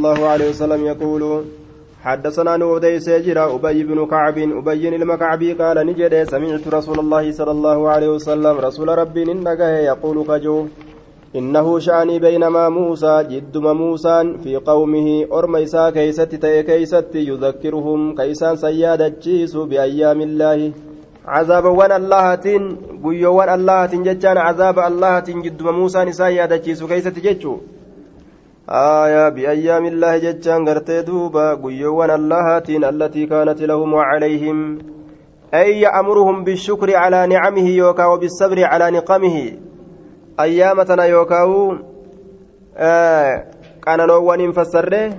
[0.00, 1.22] الله عليه وسلم يقول
[2.04, 7.88] حدثنا نودي سيجرا أبي بن كعب أبي المكعبي قال نجد سمعت رسول الله صلى الله
[7.88, 10.56] عليه وسلم رسول ربي ننقه يقول كجو
[11.36, 16.34] إنه شأني بينما موسى جدما موسى في قومه أرميسا كيست
[17.12, 20.72] تي يذكرهم كيسان سيادة جيس بأيام الله
[21.26, 22.62] عذاب وان اللهتين
[23.04, 27.56] قيو وان اللهتين ججان عذاب اللهتين جدما موسى نسايادة جيس كيست ججو
[28.72, 34.78] آية بأيام الله ججان قرتي دوبا قيوان اللهاتين التي كانت لهم وعليهم.
[35.54, 39.52] أي يأمرهم بالشكر على نعمه يوكا وبالصبر على نقمه.
[40.40, 41.76] أيامتنا يوكاو
[42.76, 43.44] آه
[43.82, 45.18] كان نوان فسره.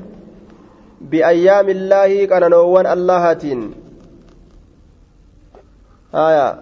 [1.02, 3.74] بأيام الله كان نوان اللهاتين
[6.16, 6.62] آية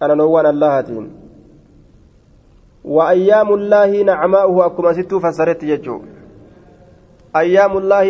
[0.00, 1.21] كان نوان اللهاتين
[2.84, 6.00] وأيام الله نعماؤه أكما ستو فسرت يجو
[7.36, 8.06] أيام الله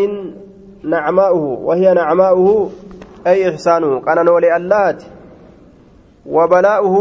[0.85, 2.71] نعماؤه وهي نعماؤه
[3.27, 5.03] أي إحسانه كان نولي اللات
[6.27, 6.97] وبلاؤه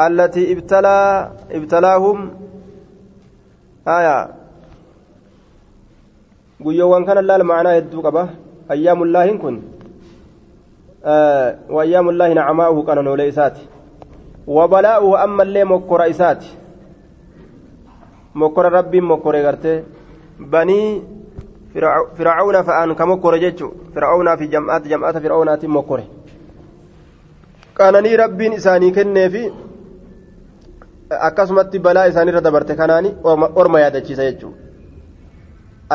[0.00, 2.30] التي ابتلى ابتلاهم
[3.88, 4.28] آية
[6.64, 8.28] guyyoowwan kana laal maanaa hedduu qaba
[8.68, 9.62] ayyaamullaahin kun
[11.76, 13.68] wayyaamullaahi nacmaa'uhu qananoolee isaati
[14.46, 16.57] wabalaa'uhu ammallee mokkora isaati
[18.34, 19.84] mokkora rabbiin mokkore gartee
[20.40, 21.02] banii
[22.16, 26.04] fircauna fa'aan ka mokkore jechu fircaunaa fi jam'aata jam'aata fircaunaatiin mokkore
[27.74, 29.42] qananii rabbiin isaanii kenneefi
[31.28, 33.16] akkasumatti balaa isaanirra dabarte kanaani
[33.54, 34.58] orma yaadachiisa jechuudha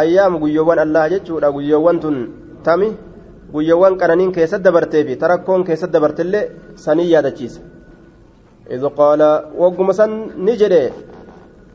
[0.01, 2.15] ayyaam guyyoowwan allah jechuudha guyyoowwan tun
[2.63, 2.89] tami
[3.53, 6.45] guyyoowwan qananiin keessatti dabartee fi tarakkoon keessatti dabartellee
[6.85, 7.61] sanii yaadachiisa
[8.75, 9.29] idh qaala
[9.63, 10.11] wagguma san
[10.45, 10.81] ni jedhe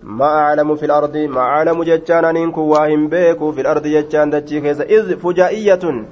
[0.03, 4.85] ما أعلم في الأرض ما أعلم جتان أنكم واهم بيكو في الأرض جتان دتشي كيسا
[4.85, 6.05] إذ فجائية.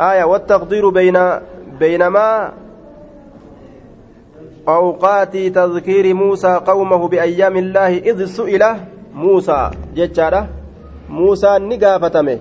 [0.00, 1.18] آية والتقدير بين
[1.80, 2.52] بينما
[4.68, 8.64] أوقات تذكير موسى قومه بأيام الله إذ سئل
[9.14, 10.48] موسى جتشارة
[11.08, 12.38] موسى نقافتمه.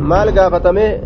[0.00, 1.00] مال قافتمه؟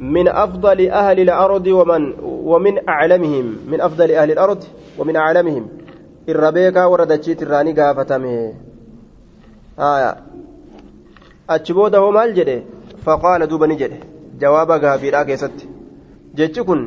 [0.00, 4.64] من أفضل أهل الأرض ومن ومن أعلمهم من أفضل أهل الأرض
[4.98, 5.81] ومن أعلمهم.
[6.30, 8.32] irra beekaa warra dachiit irraa ni gaafatame.
[11.54, 12.56] Achi booda hoo maal jedhe?
[13.04, 13.98] Faqaala duuba ni jedhe.
[14.40, 15.68] Jawaaba gaafiidhaa keessatti.
[16.34, 16.82] Jechi kun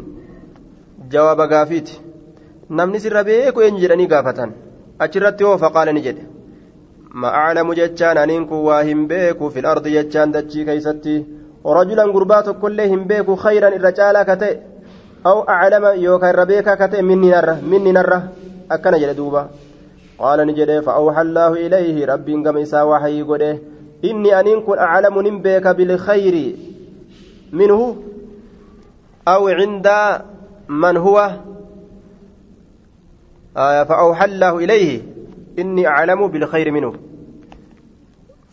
[1.09, 1.99] jawaaba gaafiiti.
[2.69, 4.53] Namni sirra beeku eenyu jedhanii gaafatan?
[4.99, 6.23] Achirratti hoo faqaala ni jedhe.
[7.21, 11.15] Ma aclamu jechaan aniin kun waa hin beeku fil ardi jechaan dachii keeysatti.
[11.77, 14.55] Rajulan gurbaa tokkollee hin beeku khayran irra caalaa ka ta'e.
[15.29, 18.19] Aw aclama yookaan irra beekaa ka ta'e minni narra minni narra.
[18.69, 19.49] Akkana jedhe duuba
[20.19, 23.51] qaala ni jedhe fa'awxa allaahu ilayhi rabbiin gama isaa waxayii godhe
[24.01, 26.45] inni aniin kun aclamu nin beeka bilkhayri
[27.51, 27.87] minhu
[29.25, 30.25] aw cinda
[30.67, 31.27] man huwa
[33.55, 35.01] فأوحى الله إليه
[35.59, 36.93] إني أعلم بالخير منه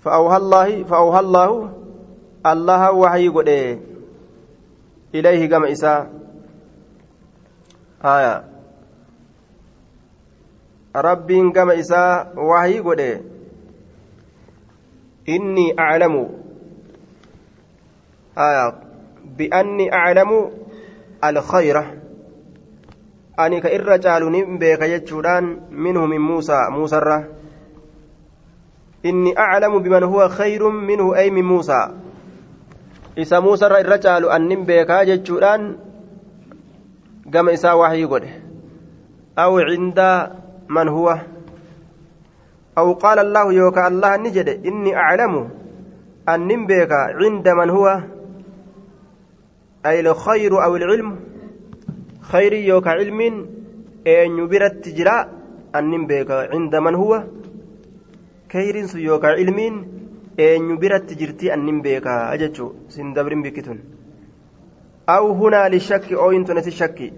[0.04, 1.72] فأوحى الله فأوحى الله
[2.46, 3.48] الله وحي قد
[5.14, 5.66] إليه كما
[10.94, 13.22] rabbiin gama isaa wahii godhe
[15.26, 16.28] inni aclamu
[19.36, 20.52] bi'anni aclamu
[21.22, 21.84] alkhayra
[23.36, 27.24] ani ka irra caalu nin beeka jechuudhaan minhu min muusaa muusarra
[29.02, 31.96] inni aclamu biman huwa khayrun minhu ay min muusaa
[33.16, 35.76] isa muusarra irra caalu an nin beekaa jechuudhaan
[37.32, 38.30] gama isaa wahii godhe
[39.36, 41.18] aw cindaa من هو؟
[42.78, 45.50] أو قال الله يوكا الله نجد إني أعلم
[46.28, 48.00] أن نبيك عند من هو؟
[49.86, 51.16] أي الخير أو العلم؟
[52.20, 53.20] خير يوكا علم
[54.06, 55.28] أن يبرت جراء
[55.74, 57.24] أن نبيك عند من هو؟
[58.52, 59.58] خير يوكا علم
[60.40, 63.78] أن يبرت جرتي أن نبيك أجتشو سندبر بكتن
[65.08, 67.12] أو هنا للشك أو إنتنس الشك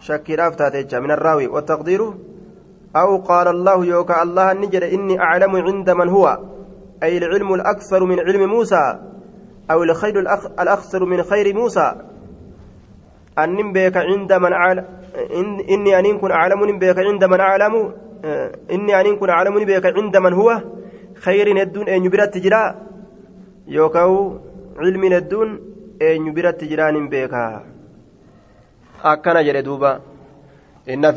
[0.00, 1.46] شك رافتات من الراوي.
[1.46, 2.00] والتقدير
[2.96, 6.38] أو قال الله يوكا الله نجد إني أعلم عند من هو
[7.02, 8.98] أي العلم الأكثر من علم موسى
[9.70, 10.20] أو الخير
[10.60, 11.94] الأخسر من خير موسى.
[13.38, 14.84] أن بك عند من أعلم
[15.70, 17.92] إني أن كن أعلم بك عند من أعلم
[18.70, 20.62] إني أن كن أعلم بك عند من هو
[21.14, 22.74] خير الدون أن يبرت تجرا
[23.66, 24.38] يوكاو
[24.78, 25.48] علم الدون
[26.02, 27.34] أن يبرت تجران بك
[29.04, 30.09] أكنا ardi
[30.94, 31.12] inna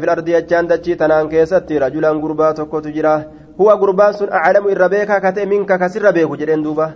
[0.00, 3.16] fil ardi jechaan dachii tanaan keessatti rajulan gurbaa tokkotu jira
[3.60, 6.86] هو قربان سن أعلم الربيكا كتئ منك كسر ربيك جرين دوبا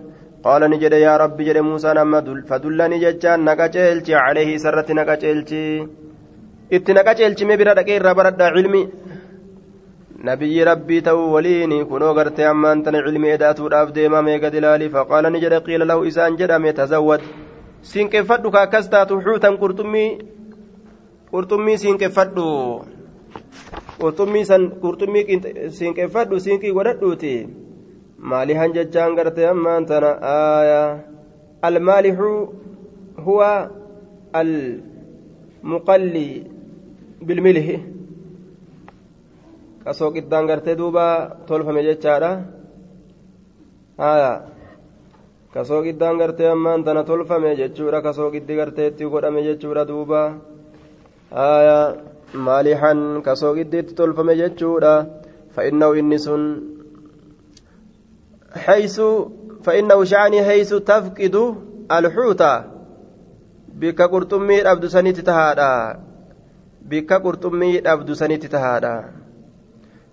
[0.45, 5.65] قال نجد يا رب جد موسى نما فدلني ججان نقاچلتي عليه سرت نقاچلتي
[6.77, 8.83] itti naqa ceelchime bira dhaqee irraa baradhaa cilmi
[10.29, 15.41] nabiyyi rabbii ta'uu waliin kunoo gartee ammaan tana cilmi edaatuudhaaf deemame gad ilaali faqaala ni
[15.45, 17.25] jedhe qiila lahu isaan jedhame tazawwad
[17.93, 20.09] siinqeeffadhu ka akkas taatu xuutan qurxummii
[21.33, 22.47] qurxummii siinqeeffadhu
[24.01, 25.25] qurxummii san qurxummii
[25.79, 27.35] siinqeeffadhu siinqii godhadhuuti
[28.31, 30.89] maalihan jechaan gartee ammaan tana aayaa
[31.69, 32.31] almaalixu
[33.27, 33.51] huwa
[34.41, 36.33] almuqallii
[37.27, 37.77] bilmilhi
[39.85, 41.07] kasoo qiddaan gartee duuba
[41.49, 42.31] tolfame jechaadha
[44.03, 44.33] haya
[45.55, 50.21] kasoo qiddaan gartee ammaan tana tolfame jechuudha kasoo qiddi gartee itti godhame jechuudha duuba
[51.31, 55.07] maalixan kasoo giddiitti tolfame jechuudha.
[55.55, 56.43] Fa'innahu inni sun
[58.67, 59.07] haysu
[59.65, 61.43] fa'innahu sha'anii haysu tafqidu
[61.89, 62.65] alxuuta
[63.81, 65.71] bikka qurxummii dhabdu sanitti tahaadha.
[66.91, 68.95] Bikka qurxummii dhabdu sanitti tahaadha.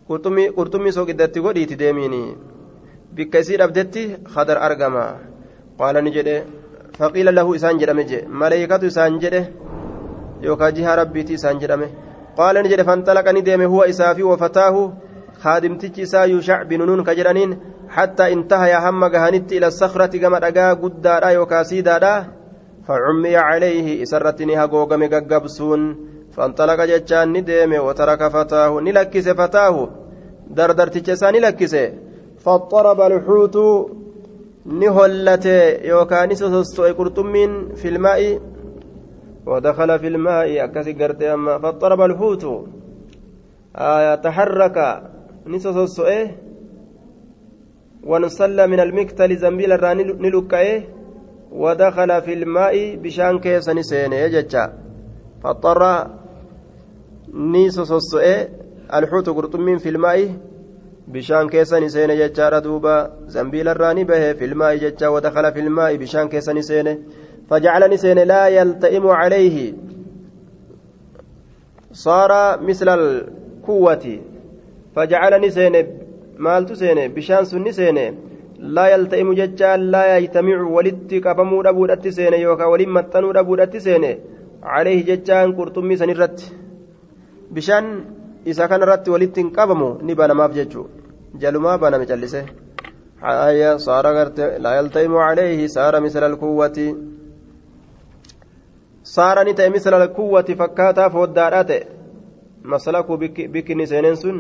[0.08, 2.24] Qurxummii soo giddatti godhiiti deemiini.
[3.14, 4.04] Bikka isii dhabdetti
[4.36, 5.06] hadar argama.
[5.80, 6.44] Qaala jedhe.
[6.98, 9.42] Faqiila lahu isaan jedhame je maleeykatu isaan jedhe.
[10.42, 11.88] Yookaan jihaa rabbiiti isaan jedhame
[12.38, 14.82] qaala ni jedhe fanxalaqa ni deeme huwa isaa fi wafataahu
[15.44, 17.56] kaadimtichi isaa yuushac binunuun ka jedhaniin
[17.96, 22.14] hattaa intahaya hamma gahanitti ila sakrati gama dhagaa guddaadha yookaan siidaadha
[22.88, 25.84] facummiya calayhi isarratti ni hagoogame gaggabsuun
[26.38, 29.76] فانطلق جتان ندم وترك فتاه نلكس فتاه
[30.58, 31.74] دردرتش سان نلكس
[32.44, 33.58] فاضطرب الحوت
[34.82, 35.46] نهلت
[35.92, 38.20] يوكان سوسوي قرطمين في الماء
[39.50, 42.44] ودخل في الماء أكسي قرت أما فاضطرب الحوت
[43.76, 44.78] آية تحرك
[45.48, 46.20] نسوسوي
[48.10, 50.90] ونسل من المكتل زنبيل الراني نلقيه
[51.52, 54.64] ودخل في الماء بشان كيس نسين يجتشا
[55.44, 55.82] فاضطر
[57.34, 58.50] ni sososso'e
[58.90, 60.28] alxuutu qurxummiin filmaa'i
[61.12, 62.94] bishaan keessa ni seene jechaadha duuba
[63.36, 66.94] zambiilarraa ni bahe filmaa'i jecha wadakala filmaa'i bishaan keessa ni seene
[67.50, 69.74] فجعل نسين لا يلتئم عليه
[71.92, 74.06] صار مثل القوة
[74.96, 75.76] فجعل نسين
[76.38, 77.98] مالت سين بشان سن سين
[78.60, 84.06] لا يلتئم ججال لا يجتمع ولدت كفمو دبودت سين يوكا ولم متنو دبودت سين
[84.64, 86.40] عليه ججان قرطمي سنرت
[87.56, 87.86] bishaan
[88.46, 92.40] isa kanarratti walitti hin qabamu ni banamaaf jechuudha jalumaa baname callise
[93.22, 96.88] haya saara garte laa yalta'imu calayhi saara misla alkuwwati
[99.16, 101.82] saara ni ta'e misla alkuwwati fakkaataa fooddaadhaa ta'e
[102.74, 103.18] masalakuu
[103.54, 104.38] bikkinni seeneen sun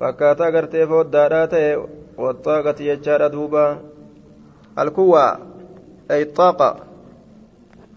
[0.00, 1.70] fakkaataa gartee fooddaadhaa ta'e
[2.24, 3.62] waxaaqati jechaadha duuba
[4.84, 5.24] alkuwwa
[6.16, 6.68] ay xaaqa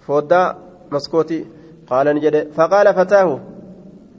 [0.07, 0.47] fooddaa
[0.95, 1.43] maskooti
[1.89, 3.35] qaala ni jedhe faqaala fataahu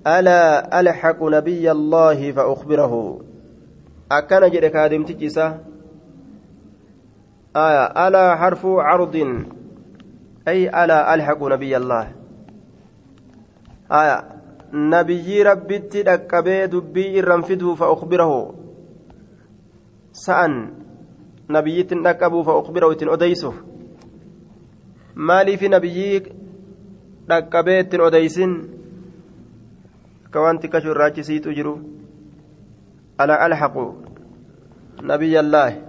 [0.07, 3.21] ألا ألحق نبي الله فأخبره
[4.13, 5.59] أكن جد كادم تجسا
[7.57, 9.17] آية ألا حرف عرض
[10.49, 12.07] أي ألا ألحق نبي الله
[13.93, 14.19] آية
[14.73, 18.55] نبي ربي تدكبي دبي الرنفده فأخبره
[20.13, 20.53] سأن
[21.51, 23.55] نبي تدكبه فأخبره تنأديسه
[25.17, 26.23] مالي في نبي
[27.29, 28.53] dhaqqabee ittiin odeysin
[30.27, 31.75] akka waan xiqqashu irraachisiitu jiru
[33.19, 33.85] ala alhaqu
[35.11, 35.81] nabiyyallaahi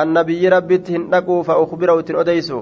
[0.00, 2.60] annabiyyi rabbitti hin dhaquu fa ukbirahu ittiin odeysu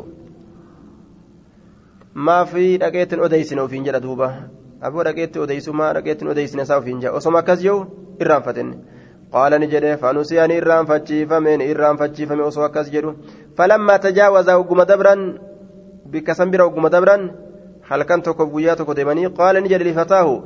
[2.15, 4.33] maafii dhaqeettiin odeysine ofiin jedha duuba
[4.89, 7.87] aboo dhaqeetti odeysu maa dhaqeettiin odeysine isaa ofiin jedha osoma akkas jiru
[8.21, 8.77] irraanfatenne
[9.37, 13.15] qaala ni jedhe fanusiyaan irraanfachiifame ni irraanfachiifame osoo akkas jedhu
[13.57, 15.23] falammaa tajaawaza ogguma dabran
[16.17, 17.31] bikka san bira ogguma dabran
[17.91, 20.37] halkan tokko guyyaa tokko deemanii qaala ni jedhe lifataahu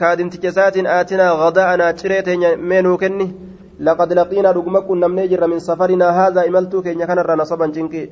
[0.00, 3.28] kaadimticha isaatiin aatinaa gadaa'anaa ciree teenya meenuu kenni
[3.78, 8.06] laqad laqiinaa dhuguma qunnamnee jirra min safarinaa haadhaa imaltuu keenya kanarraa nasaban cinqii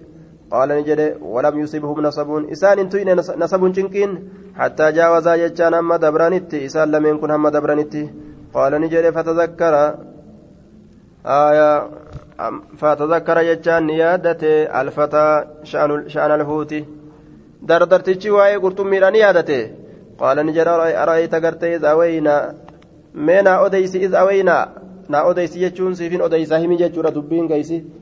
[0.51, 2.51] قال نجد ولم يصبهم نصب.
[2.53, 4.11] إسان انتين نصب شنكين
[4.59, 8.11] حتى جاوزا جتان أما دبرانتي إسان لم يكن هم دبرانتي
[8.55, 9.75] قال نجد فتذكر
[11.27, 11.91] آية
[12.77, 16.85] فتذكر جتان نيادته الفتى شأن, شأن الهوتي
[17.63, 19.71] دردرتشي واي قرطمي نيادته
[20.19, 20.67] قال نجد
[21.03, 22.55] أرأيت قرتي إذ أوينا.
[23.15, 24.69] مينا أوديسي إذ أوينا.
[25.09, 28.00] نا أوديسي جتشون سيفين أوديسا همي جتشورا دبين قيسي.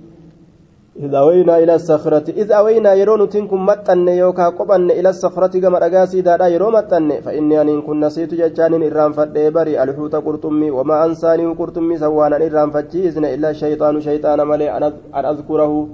[0.98, 6.20] إذ أوينا إلى الصخرة إذ أوينا يرون تنكم متن يوكا قبن إلى الصخرة كما رقاسي
[6.20, 7.20] دادا يرو متن.
[7.20, 13.24] فإني أن كن نسيت ججان إرام فدبري الحوت قرطمي وما أنساني قرطمي سوانا إرام فتشيزن
[13.24, 14.82] إلا الشيطان شيطان ملي أن
[15.14, 15.88] أذكره.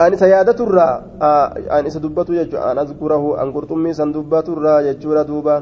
[0.00, 0.90] أن سيادة الرا
[1.78, 5.56] أن سدبت أن أذكره أن قرطمي سندبت الرا يجور دوبا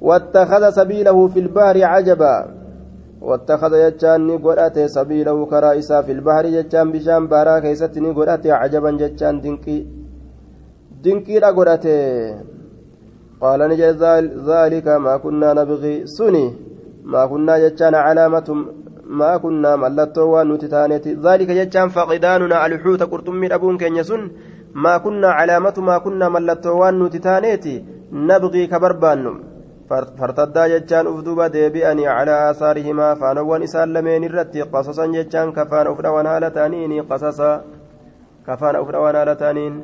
[0.00, 2.63] واتخذ سبيله في البحر عجبا.
[3.28, 9.78] واتخذ جتان نقرأت سبيله كرائسا في البحر جتان بشام بارا كيست نقرأت عجبا جتان دنكي
[11.04, 11.86] دنكي لقرأت
[13.42, 14.02] قال نجد
[14.50, 16.06] ذلك ما كنا نبغي.
[16.16, 16.46] سني.
[17.12, 18.48] ما كنا جتان علامة
[19.18, 24.22] ما كنا ملتو ونتتانيت ذلك جتان فقداننا الحوت قرطمي أبون كن يسن.
[24.84, 27.66] ما كنا علامة ما كنا ملتو ونتتانيت
[28.12, 29.36] نبغي كبربانم.
[30.20, 36.00] Fartaddaa jechaan uf duba deebi'anii calaa aasaarihimaa faanowwan isaan lameen irratti qasasan jechaan kafaana uf
[36.06, 37.50] dhawan haala ta'aniini qasasa
[38.46, 39.74] kafaana uf dhawan haala ta'aniin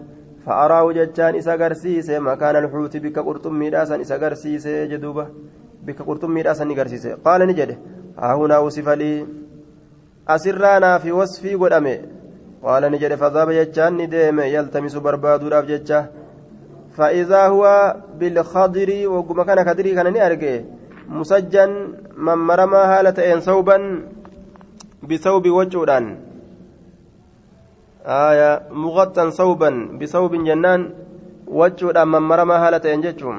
[0.47, 5.25] fa'araawu jechaan isa agarsiise makaana alxuuti bikka qurxummiidhaasan isa agarsiise jedhuuba
[5.87, 7.76] bikka qurxummiidhaasan ni agarsiise qaala ni jedhe
[8.23, 9.19] haahunaa usifalii
[10.37, 11.95] asirraa naafi wasfii godhame
[12.64, 16.00] qaala ni jedhe fadaaba jechaan ni deeme yaltamisu barbaaduudhaaf jecha
[17.00, 17.64] فإذا هو
[18.19, 20.61] بالخضر وقم كان كان نأرجع.
[21.09, 21.71] مسجن
[22.16, 23.76] من مرمى هالة إن ثوبا
[25.02, 26.04] بثوب وجودان
[28.07, 30.80] آية مغطى ثوبا بثوب جنان
[31.47, 33.38] وجودان من مرمى هالة إن جتهم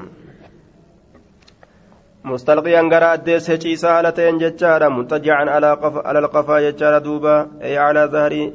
[2.26, 7.48] مستلقيا غرا أديس هجيسا هالة إن جتشارا متجعا على قف على القفا جتشارا دوبا.
[7.62, 8.52] أي على ظهر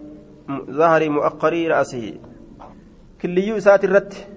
[0.71, 2.15] ظهر مؤخر رأسه
[3.23, 4.36] كليو سات الرت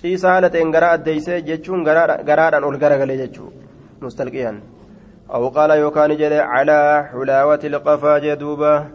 [0.00, 3.52] ciisaa haala ta'een garaa addeeysee jechuun garaadhaan ol garagalee jechuu
[4.00, 4.58] mustalqiyan
[5.34, 8.86] أو قال يوكان جل على حلاوة القفا جدوبا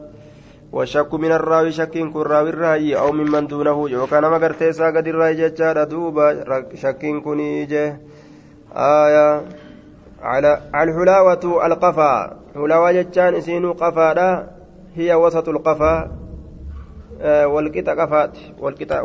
[0.72, 5.34] والشك من الراوي شك كن راوي الرأي أو ممن دونه يوكان ما قرتيسا قد الرأي
[5.36, 6.26] جتشار دوبا
[6.76, 7.98] شك كني جه
[8.76, 9.42] آية
[10.22, 14.48] على الحلاوة القفا حلاوة جتشان اسينو قفا
[14.96, 16.12] هي وسط القفا
[17.46, 19.02] والقطة قفات والقطة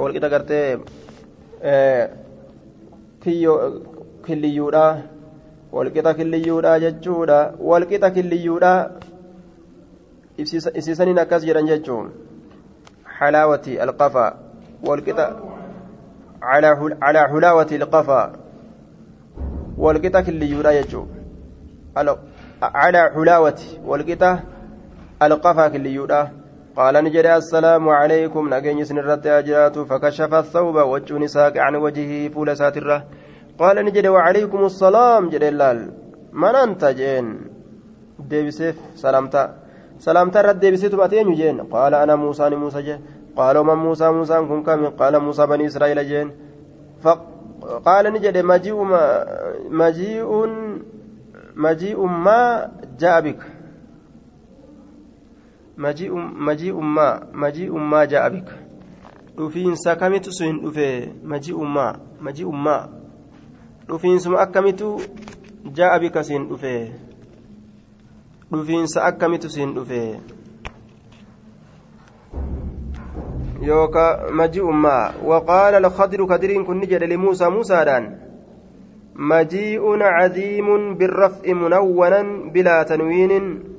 [4.26, 5.02] killiyyuudha
[5.72, 8.72] walqixa killiyyuudha jechuudha walqixa killiyyuudha
[10.38, 12.10] ibsiisaniin akkas jedhan jechuun
[13.18, 14.26] xalaawati alqafa
[14.88, 15.26] walqixa
[16.40, 18.20] calaa xulaawati alqafa
[19.78, 21.08] walqixa killiyyuudha jechuun
[21.94, 24.30] calaa xulaawati walqixa
[25.20, 26.20] alqafa killiyyuudha
[26.78, 28.54] قال نجري السلام عليكم.
[28.54, 33.04] نجني سنرت أجرات فكشف الثوب وجه ساق عن وجهه فول ساترة.
[33.58, 35.28] قال نجري وعليكم السلام.
[35.28, 35.78] جري اللال
[36.32, 37.26] من أنت جين؟
[38.30, 39.44] ديبسيف سلامتا.
[39.98, 41.60] سلامتا رد ديبسيت باتين جين.
[41.60, 43.00] قال أنا موسى موسى جين.
[43.36, 46.28] قالوا من موسى موسى كن كم؟ قال موسى بني إسرائيل جين.
[47.02, 48.78] فقال نجري مجيء
[49.70, 50.30] مجيء
[51.56, 52.70] مجيء ما
[53.00, 53.40] جاء بك.
[55.78, 58.54] Majii'un maa majii'un maa ja'a bika
[59.36, 60.88] dhufiinsa kamitu sun hin dhufe
[61.32, 62.88] majii'un maa majii'un maa
[63.88, 64.88] dhufiinsuma akkamitu
[65.80, 66.74] ja'a bika sin dhufe
[68.50, 70.02] dhufiinsa akkamitu sin dhufe
[73.62, 78.12] yookaan majii'un maa waqaala alkhadru kadiriin kun ni jedhe limuusaa muusaadhaan
[79.14, 83.77] majii'un cadiimun birraf'i munawwanan bilaa tanwiinin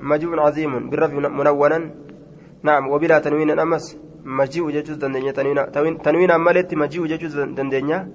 [0.00, 1.90] مجيء عظيم بالرفع منونا
[2.62, 3.96] نعم وبلا تنوين أمس.
[4.24, 5.32] مجيء ججوز دندنيا
[6.04, 8.08] تنوين أمالت مجيء ججوز دندنيا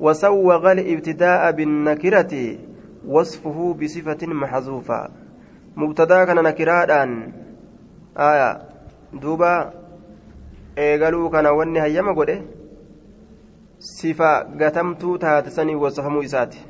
[0.00, 2.58] وسوغ الابتداء بالنكرة
[3.06, 5.08] وصفه بصفة محذوفة.
[5.76, 7.32] مبتدأ كان نكرادان
[8.16, 8.62] آية
[9.12, 9.72] دوبا
[10.76, 12.42] eegaluu kana wanni hayyama godhe
[13.78, 16.66] sifa gatamtuu taate sanii wasafamuu isaati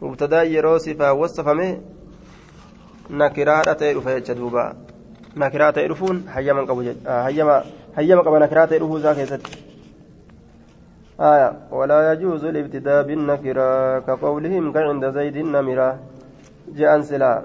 [0.00, 1.14] mubtadaa yeroo sifaa
[3.12, 4.64] nakiraadha ta'e dhufa jecha duuba
[5.36, 6.82] nakiraa ta'e dhufuun hayyama qabu
[7.96, 9.72] hayyama qaba nakiraa ta'e dhufuu isaa keessatti
[11.20, 15.98] آية ولا يجوز الابتداء بالنكرة كقولهم كعند زيد النمرة
[16.74, 17.44] جاء سلا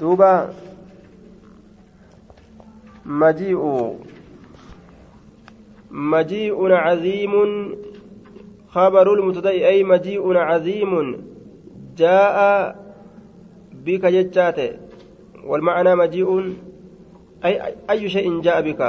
[0.00, 0.50] دوبا
[3.06, 3.62] مجيء
[5.90, 7.34] مجيء عظيم
[8.68, 10.92] خبر المبتدأ أي مجيء عظيم
[11.96, 12.36] جاء
[13.84, 14.58] بك جتات
[15.44, 16.56] والمعنى مجيء
[17.44, 18.80] أي أي شيء جاء بك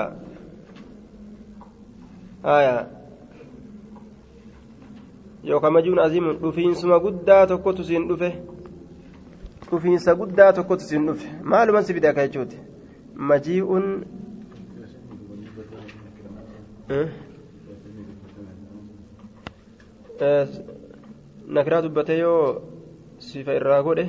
[2.46, 2.96] آية
[5.46, 8.30] aziimuun dhufiinsuma guddaa tokkotu siin dhufe
[9.70, 12.58] dhufiinsa guddaa tokkotu siin dhufe maaluman si fide akka jechuuti
[13.30, 13.86] majii'un
[21.58, 22.62] nakiraa dubbatee yoo
[23.18, 24.06] sifa irraa godhe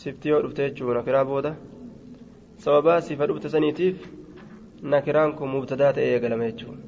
[0.00, 1.50] sifti yoo dhufte jechuun nakiraa booda
[2.64, 3.96] sababaa sifa dhufte saniitiif
[4.92, 6.82] nakiraan kun mubtadaa ta'ee eegalame jechuudha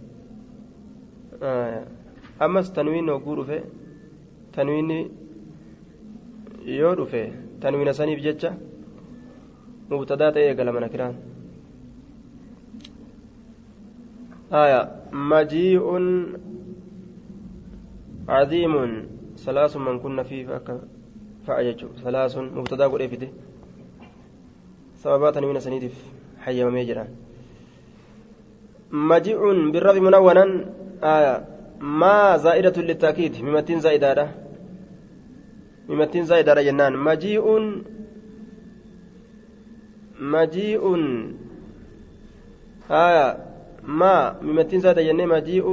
[2.44, 3.58] ammas tanwiin hogguu dhufe
[4.54, 4.98] tanwiinni
[6.78, 7.22] yoo dhufe
[7.60, 8.50] tanwiina saniif jecha
[9.90, 11.16] mubtadaa ta'ee eegalama nakiraan
[15.12, 15.84] مجيء
[18.28, 18.74] عظيم
[19.36, 20.80] ثلاث من كنا فيه فأجج
[21.46, 23.28] ثلاث مبتدا قل إفده
[24.94, 25.94] سببات من سنيدف
[26.40, 27.06] حي ميجرا
[28.92, 30.44] مجيء بالرب منونا
[31.02, 31.44] آية
[31.80, 34.28] ما زائدة للتأكيد ممتين زائدة
[35.88, 37.44] ممتين زائدة جنان مجيء
[40.20, 40.82] مجيء
[42.90, 43.26] آية
[43.82, 45.66] ما ممتين زائدة جنان مجيء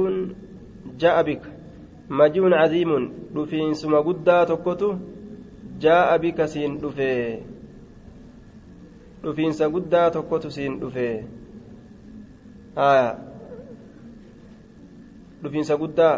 [0.98, 1.42] جاء بك
[2.10, 4.44] مجيء عظيم دفين سما قدا
[5.80, 7.40] جاء بك سين دفي
[9.20, 11.24] dhufiinsa guddaa tokkotu siin dhufe.
[12.76, 13.18] Aya.
[15.42, 16.16] Dhufiinsa guddaa.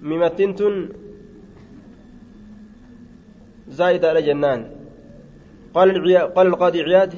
[0.00, 0.76] Mimattiin tun
[3.70, 4.66] زائدة جنان
[5.74, 5.88] قال
[6.34, 7.14] قال القاضي عياد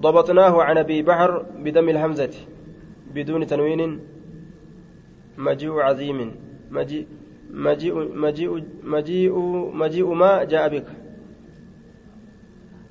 [0.00, 2.34] ضبطناه عن ابي بحر بدم الهمزة
[3.14, 4.00] بدون تنوين
[5.38, 6.18] مجيء عظيم
[6.70, 7.06] مجيء
[7.50, 9.34] مجيء مجيء مجيء
[9.74, 10.86] مجيء ما جاء بك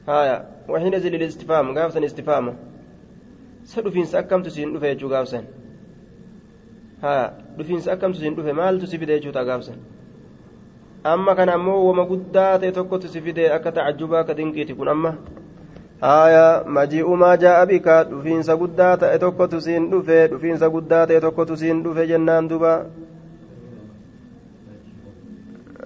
[0.08, 0.38] هايا
[0.70, 2.54] وحينئذ للاستفهام قافسا استفهامه
[3.64, 5.44] سدفينس أكمت سين دفه يجو قافسا
[7.04, 9.78] ها dhufiinsa akkamtu siin dhufe maaltu si fide jechuudha gaafsan
[11.04, 15.12] amma kana ammoo wama guddaa ta'e tokkotu si fide akka tacajjubaa akka dinqiiti kun amma
[16.02, 16.44] haya
[16.78, 22.08] maji'umaa jaa'a bika dhufiinsa guddaa ta'e tokkotu siin dhufe dhufiinsa guddaa ta'e tokkotu siin dhufe
[22.14, 22.74] jennaan duba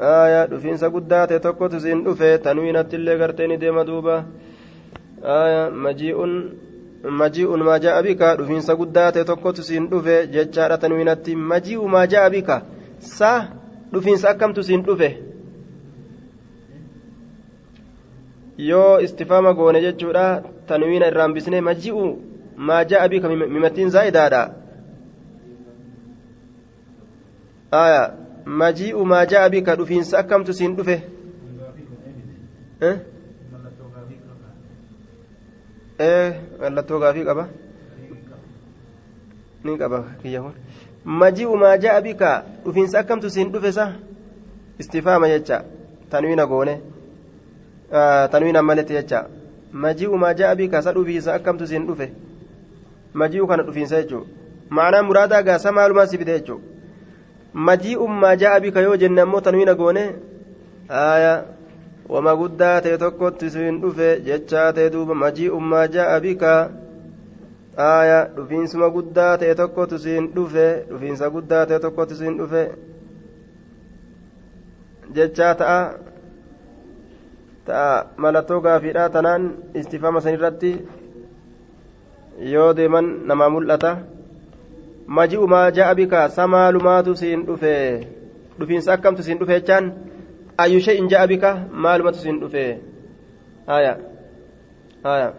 [0.02, 4.16] haya dhufiinsa guddaa ta'e tokkotu siin dhufe tanwiinatti illee gartee ni deema duuba
[5.32, 6.34] haya maji'un
[7.22, 12.30] maji'un maa jaa'a bika dhufiinsa guddaa ta'e tokkotu siin dhufe jechaadha tanwiinatti maji'u maa jaa'a
[12.36, 12.58] bika
[13.18, 13.32] sa
[13.94, 15.10] dhufiinsa akkamtu siin dhufe
[18.70, 20.26] yoo istifaama goone jechuudha
[20.68, 22.08] tanwiina irraan bisnee maji'u
[22.70, 24.42] maa jaa'a bika mimattiin zaa'idaadha
[27.84, 28.02] aya
[28.46, 30.96] maji'u maa jaa'a bika dhufiinsa akkamtu siin dhufe
[36.62, 37.48] mallattoo gaafii qaba
[39.64, 40.56] ni qaba kiyya kun
[41.06, 43.94] maji'u maa jaa'a bika dhufiinsa akkamtu siin dhufe sa
[44.80, 45.64] istifaama jecha
[46.10, 46.82] tanwiina goone
[48.32, 49.26] tanwiina maletti jecha
[49.74, 52.12] maji'u maa jaa'a bika sa dhufiinsa akkamtu siin dhufe
[53.14, 54.26] maji'u kana dhufiinsa jechuun
[54.70, 56.71] ma'anaa muraadaa gaasa maalumaa si fide jechuun
[57.54, 60.04] maji'u maa jaa'a bika yoo jenne ammoo tanwiina goone
[60.90, 61.40] aayaa.
[62.12, 66.54] wama guddaa ta'e tokkotti siin dhufe jechaa ta'e duuba maji'ummaa ja'a bika
[67.88, 72.64] aaya dhufiinsuma guddaa ta'e tokkotu siin dhufe dhufiinsa guddaa ta'e tokkotu siin dhufe
[75.16, 75.78] jechaa ta'a
[77.70, 77.94] ta'a
[78.26, 79.48] malattoo gaafiidhaa tanaan
[79.84, 80.72] istifama sanirratti
[82.56, 83.92] yoo deeman namaa mul'ata
[85.08, 86.30] maji'umaa ja'a bika?
[86.30, 88.08] Samaalumaatu siin dhufe?
[88.60, 89.94] Dhufiinsa akkamtu siin dhufe jechaan?
[90.64, 92.78] أي شيء جاء بك معلومة سندفه
[93.70, 93.94] آية
[95.06, 95.34] آية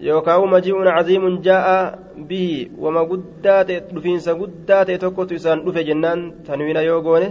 [0.00, 7.30] يوكاو مجيء عظيم جاء به وما قدات دفينس قدات توكوت إسان دفه جنان تنوين يوغونه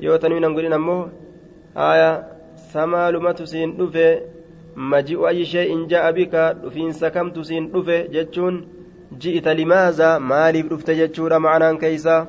[0.00, 1.08] يو تنوين نقولين أمو
[1.76, 2.10] آية
[2.72, 4.20] سمالمة سين دفه
[4.76, 8.54] مجيء أي شيء جاء بك دفينس كم تسين دفه جتشون
[9.20, 12.26] جئت لماذا؟ مالي دفت جتشون معنا كيسا.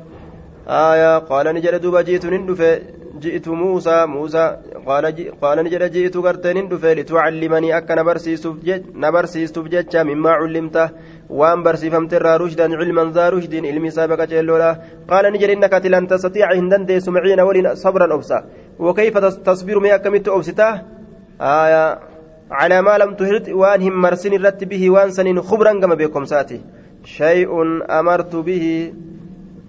[0.68, 2.80] آية قال نجد دوبا جئت ندفه
[3.20, 5.06] جئت موسى موسى قال
[5.42, 7.92] قال نجد جئت غرتين دفه لتعلمني أك
[8.96, 10.90] نبرسيستف جتشا مما علمته.
[11.30, 14.82] وان برسيفمت الرا رشدا علما ذا رشد علمي سابقة جلولا.
[15.10, 18.46] قال نجد إنك لن تستطيع هندن سمعين ولن صبرا أبسا.
[18.80, 20.82] وكيف تصبر ما كمت أبسته
[21.42, 22.00] آية
[22.52, 26.62] على ما لم تهرت وان هم مرسن الرت به وان سنين خبرا كما بكم ساتي.
[27.06, 27.52] شيء
[28.00, 28.94] أمرت به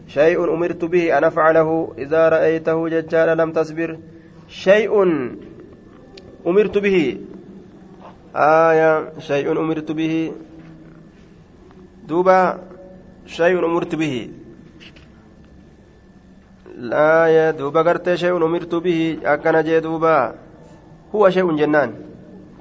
[0.07, 1.95] شيء أمرت به أن أفعله.
[1.99, 3.99] إذا رأيته ججال لم تصبر.
[4.49, 5.03] شيء
[6.47, 7.19] أمرت به.
[8.37, 10.33] آية شيء أمرت به.
[12.09, 12.59] دوبا
[13.27, 14.31] شيء أمرت به.
[16.79, 19.19] لا يا دوبا شيء أمرت به.
[19.25, 20.35] أكن جي دوبا
[21.15, 21.93] هو شيء جنان.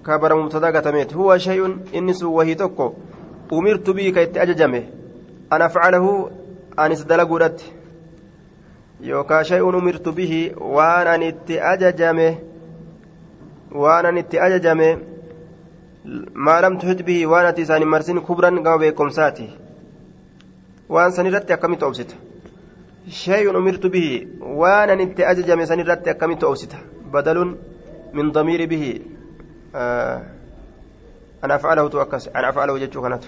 [0.08, 1.14] كبر مبتدا قتمت.
[1.14, 2.94] هو شيء إنس وهي تكو
[3.54, 4.84] أمرت به كي أججمه
[5.54, 6.32] أنا أفعله
[6.80, 7.62] أنس دلقودت
[9.02, 12.36] يوكا شيء أمرت به وأنا نت أججمه
[13.72, 14.98] وأنا نت أججمه
[16.36, 18.50] ما لم تحد به وأنا تساني مرسين كبرا
[18.96, 19.50] قام ساتي.
[20.90, 22.16] وأن سنرت أكمل أوبسط
[23.10, 26.72] شيء أمرت به وأنا نت أججمه سنرت أكمل أوبسط
[27.14, 27.58] بدل
[28.14, 29.02] من ضمير به.
[31.44, 33.24] أنا أفعله توكس أنا أفعله جتشو كانت.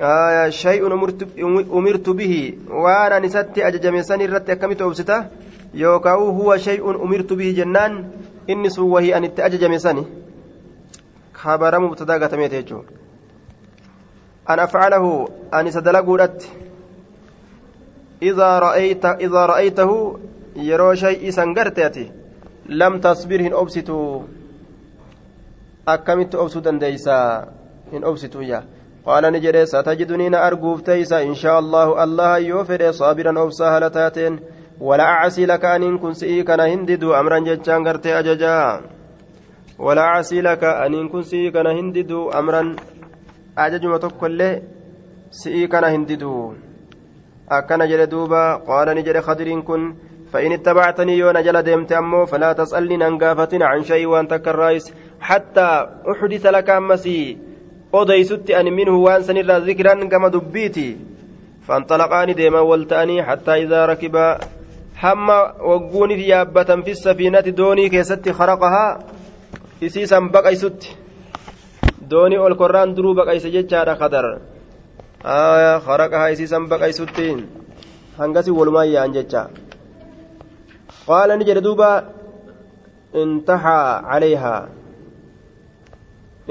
[0.00, 0.86] آه شيء
[1.78, 2.58] أمرت, به.
[2.70, 5.24] وأنا نسيت أججمي سني رت أكمت أبسته
[5.74, 8.10] يوكاو هو شيء أمرت به جنان.
[8.50, 10.04] إني سوى أن أججمي سني
[11.34, 12.82] خبر مبتدا قتميت يجو
[14.50, 15.28] أن أفعله.
[15.54, 16.48] أن سدلقودت
[18.22, 20.18] إذا رأيت إذا رأيته
[20.56, 22.10] يرو شيء سنقرتيتي
[22.66, 24.22] لم تصبر هن أبسطوا
[25.94, 27.16] akkamitti obsuu dandeeysa
[27.92, 28.60] hin obsituyya
[29.06, 33.90] qaala ni jedhe satajidunii na arguuf teeysa inshaa allahu allaha yoo fedhe saabiran obsaa hala
[33.98, 34.38] taateen
[36.02, 38.80] kun si'ii kana hin didu amran jechaan gartee ajajaa
[39.86, 42.76] wala acasii laka aniin kun si'ii kana hin didu amran
[43.56, 44.52] ajajuma tokkollee
[45.40, 46.36] si'ii kana hin didu
[47.58, 49.90] akkana jedhe duuba qaala ni jedhe khadiriin kun
[50.32, 55.70] فإن اتبعتني يون جل ديمت أمو فلا تسألني ننقافتنا عن شيء وأنت كالرئيس حتى
[56.10, 57.38] أحدث لك أمسي
[57.94, 60.96] أوديست أن منه وأن سنرى ذكرا كما دبيتي
[61.66, 64.38] فانطلقان ديما والتاني حتى إذا ركبا
[65.00, 68.98] hamma wagguuni fi yaabbatan fi safiinati doonii keessatti kharaqahaa
[69.80, 70.92] isiisan baqaysutti
[72.10, 74.26] doonii ol korraan duruu baqayse jechaadha kadar
[75.86, 77.28] kharaqahaa isiisan baqaysutti
[78.20, 79.42] hangasi walumaan yaa'an jecha
[81.08, 81.90] qaala ni jedhe duuba
[83.14, 84.68] انتهى عليها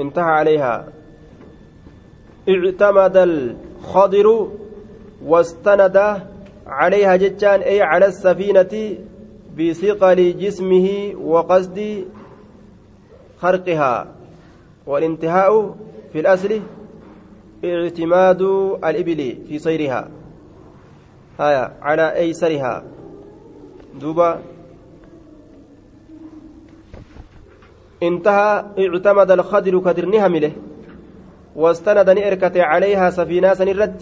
[0.00, 0.88] انتهى عليها.
[2.48, 4.48] اعتمد الخضر
[5.24, 5.96] واستند
[6.66, 8.98] عليها جتان أي على السفينة
[9.58, 12.04] بثقل جسمه وقصد
[13.38, 14.06] خرقها.
[14.86, 15.76] والانتهاء
[16.12, 16.60] في الأصل
[17.64, 18.42] اعتماد
[18.84, 20.08] الإبل في سيرها
[21.40, 22.82] هايا على أيسرها.
[24.00, 24.40] دوبا.
[28.02, 30.52] انتهى اعتمد الخضر كدرني همله
[31.56, 34.00] واستند إركته عليها سفينة سنرد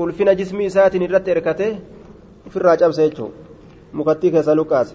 [0.00, 1.66] isaatiin irratti erkate
[2.46, 3.32] ofirraa cabse jechuun
[3.92, 4.94] mukattii keessa luqaase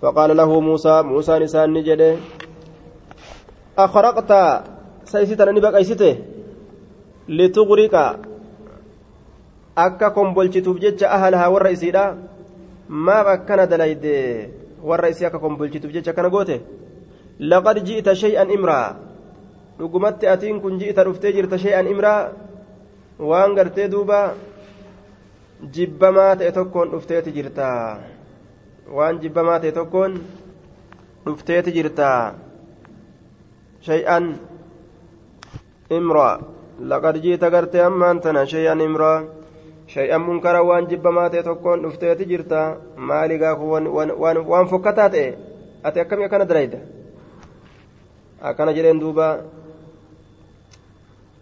[0.00, 2.10] faqaala lahu muusaa muusaan isaan ni jedhe
[3.84, 4.40] akhraqta
[5.12, 6.10] saysitana ni baqaysite
[7.38, 8.04] lituqriqa
[9.86, 12.04] akka kombolchituuf jecha ahalahaa warra isiidha
[13.06, 14.16] maaf akkana dalayde
[14.88, 16.56] warra isii akka kombolchituuf jecha kana goote
[17.50, 18.96] laqad ji'ita shay'an imraa
[19.78, 22.20] dhugumatti atiin kun ji'ita dhuftee jirta shay'an imraa
[23.30, 24.20] waan gartee duuba
[25.74, 27.68] jibbamaa ta'e tokkoon dhufteeti jirta
[28.96, 30.12] waan jibbamaa ta'e tokkoon
[31.26, 32.08] dhufteeti jirta
[33.86, 34.24] shay'an
[35.98, 36.34] imraa
[36.90, 39.18] laqad ji'ita gartee ammaan tana shay'an imraa
[39.94, 42.60] shay'an munkara waan jibbamaa ta'e tokkoon dhufteeti jirta
[42.96, 43.70] maali gaafu
[44.52, 45.28] waan fokkataa ta'e
[45.84, 46.78] ati akkamii akkana dalayda
[48.50, 49.26] akkana jedheen duuba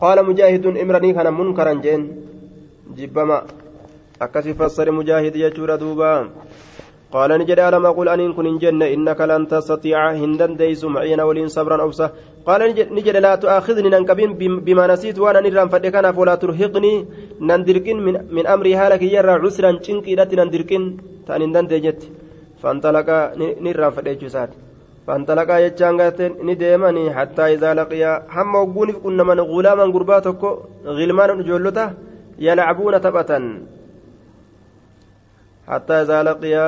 [0.01, 2.03] qaala mujaahidun imranii kana munkaran jeen
[2.97, 3.39] jibbama
[4.27, 6.09] akkasi fassare mujaahid jechuudha duuba
[7.15, 11.85] قال نجد ألم أقول أن كن جنة إنك لن تستطيع هندا ديس معين ولين صبرا
[11.85, 12.09] أبصى
[12.47, 12.61] قال
[12.97, 14.31] نجد لا تؤاخذني ننكبين
[14.67, 16.93] بما نسيت وأنا نرام فدكنا فلا ترهقني
[17.49, 20.83] نندركن من, من أمري هالك يرى عسرا شنكي لات نندركن
[21.27, 22.01] تأني ندجت
[22.63, 23.09] فانطلق
[23.65, 24.49] نرام فدكنا
[25.07, 25.97] فانطلقا يجان
[26.49, 30.43] نديمني حتى إذا لقيا هم وقوني كنا من غلاما قرباتك
[30.99, 31.87] غلمان جولته
[32.47, 33.39] يلعبون تبتا.
[35.71, 36.67] حتى إذا لقيا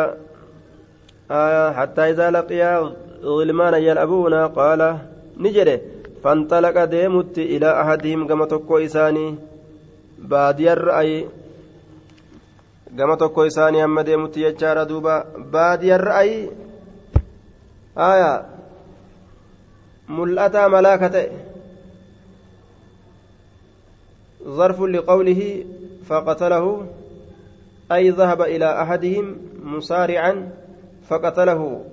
[1.33, 2.93] آية حتى إذا لقيا
[3.25, 4.99] غلمان يلعبون قال
[5.37, 5.81] نجري.
[6.25, 9.35] فانطلق ديمت إلى أحدهم كما تكو إساني.
[10.19, 11.29] بادي الرأي
[12.99, 15.25] كما تكو إساني أما ديمت يجار دوبا.
[15.53, 16.51] بادي الرأي
[17.99, 18.47] آية
[20.09, 21.31] ملأتا ملاكة
[24.45, 25.65] ظرف لقوله
[26.07, 26.87] فقتله
[27.93, 30.62] أي ذهب إلى أحدهم مسارعا.
[31.13, 31.85] فقتله.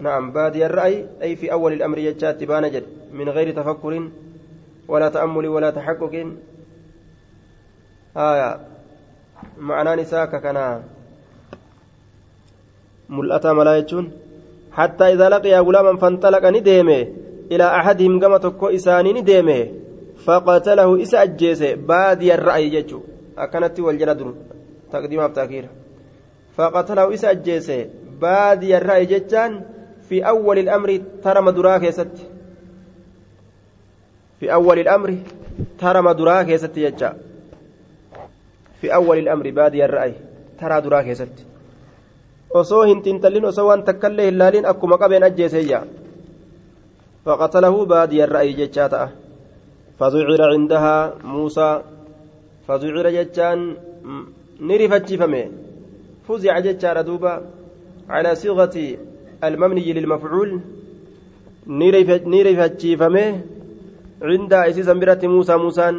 [0.00, 4.10] نعم بادي الرأي أي في أول الأمر يجات بانجد من غير تفكر
[4.88, 6.14] ولا تأمل ولا تحقق.
[8.16, 8.60] آية.
[9.58, 10.82] معنى نساك كان
[13.08, 14.12] ملأتا ملايتون
[14.72, 17.00] حتى إذا لقي غلاما فانطلق نديمه
[17.52, 19.60] إلى أحدهم كما تكو إساني نديمه
[20.24, 23.00] فقتله إسا أجيس بادي الرأي جيتشو
[23.38, 24.34] أكنت والجلد
[24.92, 25.64] تقديم تأخير
[26.56, 27.70] فقتله إسا أجيس
[28.20, 29.06] بادي الرأي
[30.08, 32.16] في أول الأمر ترى مدراك يا ست
[34.40, 35.16] في أول الأمر
[35.78, 37.16] ترى مدراك يا ست يجا
[38.80, 40.14] في أول الأمر بادي الرأي
[40.60, 41.54] ترى دراك يا ست
[42.54, 45.80] osoo hin xinxallin osoo waan takkaillee hin laalin akkuma qabeen ajjeeseyya
[47.26, 49.08] faqatalahu baadiya ra'ayi jechaa ta'a
[49.98, 51.82] fazucira cindahaa muusaa
[52.66, 53.60] fazucira jechaan
[54.60, 55.42] ni rifachiifame
[56.26, 56.62] fuzica
[58.08, 58.98] siigati
[59.40, 60.60] almamniyi lilmafcuul
[61.66, 63.24] ni rifachiifame
[64.20, 65.96] cindaa isiisan biratti muusaa muusaan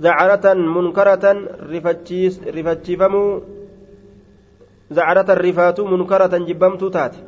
[0.00, 1.38] zacaratan munkaratan
[2.54, 3.42] rifachiifamuu
[4.94, 7.18] zacaratan rifaatuu munkaratan jibbamtuu taate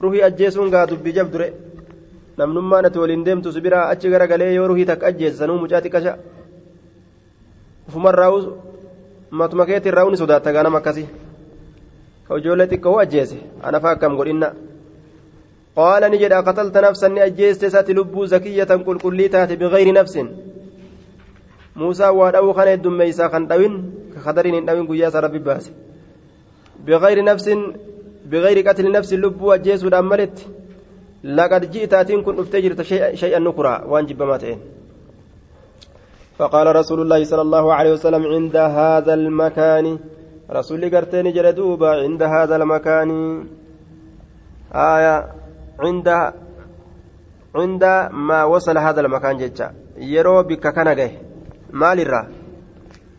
[0.00, 1.52] ruhii ajjeesuun gaa dubbii jabdure
[2.36, 6.18] namnummaan ati waliin deemtu si biraa achi garagalee yoo ruhii takka ajjeessanuu mucaa xiqqasha
[7.88, 8.38] ufumarraa'u
[9.30, 11.23] matuma keetti irraa uni sodaatta gaa nama akkasii ka
[12.40, 14.48] ijoollee xiqqoo ajjeese anafa akkam godhinna
[15.78, 20.28] qaala ni jedha qatalta nafsan ni ajjeeste isatti lubbuu zakiyyatan qulqullii taate bigayri nafsin
[21.80, 23.74] muusaa waa dha'uu kana heddummeeysaa kan dhawin
[24.14, 25.70] ka kadariin hin dhawin guyyaa isaa rabbi baase
[26.86, 27.60] bigayri nafsin
[28.30, 30.44] bigayri qatli nafsin lubbuu ajjeesuudhaan maletti
[31.38, 32.84] laqad ji'itaatiin kun dhuftee jirta
[33.20, 34.60] shay'an nukuraa waan jibbamaa ta'een
[36.38, 39.86] فقال رسول الله صلى الله عليه وسلم عند هذا المكان
[40.50, 43.10] رسول قرتين جلدوبا عند هذا المكان.
[44.74, 45.16] آية
[45.80, 46.08] عند
[47.54, 50.88] عند ما وصل هذا المكان جتا يرو بك كان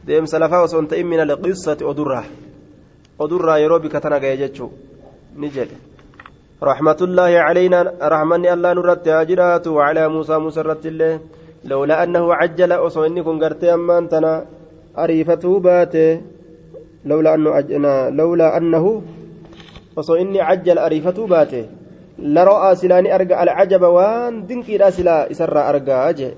[0.06, 2.24] deemsa lafaa osoo hin ta'in min alqissati odurraa
[3.26, 4.72] odurraa yeroo bika tana gahe jechuu
[5.36, 5.78] ni jedhe
[6.64, 11.20] رحمة علينا رحمني الله نرت هاجرات وعلى موسى موسى رت الله
[11.68, 14.46] لولا أنه عجل أصوني كن قرتي أما أنتنا
[14.98, 16.22] أريفته باته
[17.06, 19.02] لولا أنه أجنا لولا أنه
[19.98, 21.66] أصوني عجل أريفته باته
[22.20, 26.32] لرأى سلاني أرجع العجب وان دنكي لا سلا إسر أرجع أجي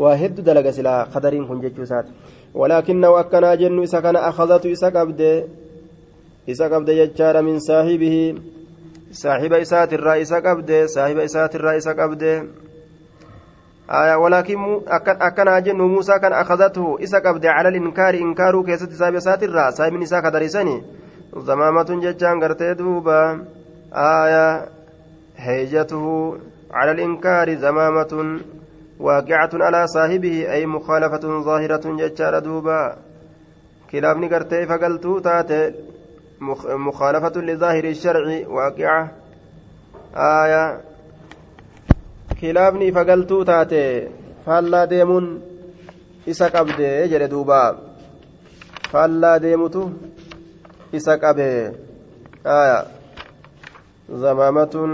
[0.00, 2.12] waa hedduu dalaga silaa qadariin kun jechuu isaati
[2.54, 5.32] walaakinnahu akkanaa jennu isa kana akhadatu isa qabde
[6.52, 8.24] isa qabde jechaadha min saahibihi
[9.22, 12.32] saahiba isaatirraa isa qabde saahiba isaatirraa isa qabde
[14.22, 17.02] ولكن أكنا جن موسى كان أخذته.
[17.02, 18.14] إسا قبض على الإنكار.
[18.14, 20.82] إنكار كيست سايب ساتر سايب نساء كدرسني
[21.36, 23.44] زمامة ججان قرتي دوبا.
[23.92, 24.66] آية
[25.36, 26.36] هيجته
[26.70, 27.54] على الإنكار.
[27.54, 28.40] زمامة
[29.00, 30.52] واقعة على صاحبه.
[30.52, 32.96] أي مخالفة ظاهرة ججار دوبا.
[33.90, 35.74] كلابني قرتي فقلتو تاتي.
[36.86, 38.48] مخالفة لظاهر الشرع.
[38.48, 39.10] واقعة.
[42.44, 44.08] آية كلابني فقلتو تاتي
[44.46, 45.40] فالا ديمون
[46.26, 47.76] isa qabde jedhe duuba.
[48.92, 49.90] Faallaa deemutu
[50.92, 51.72] isa qabe.
[52.44, 52.86] Aya.
[54.08, 54.90] Zamaamatun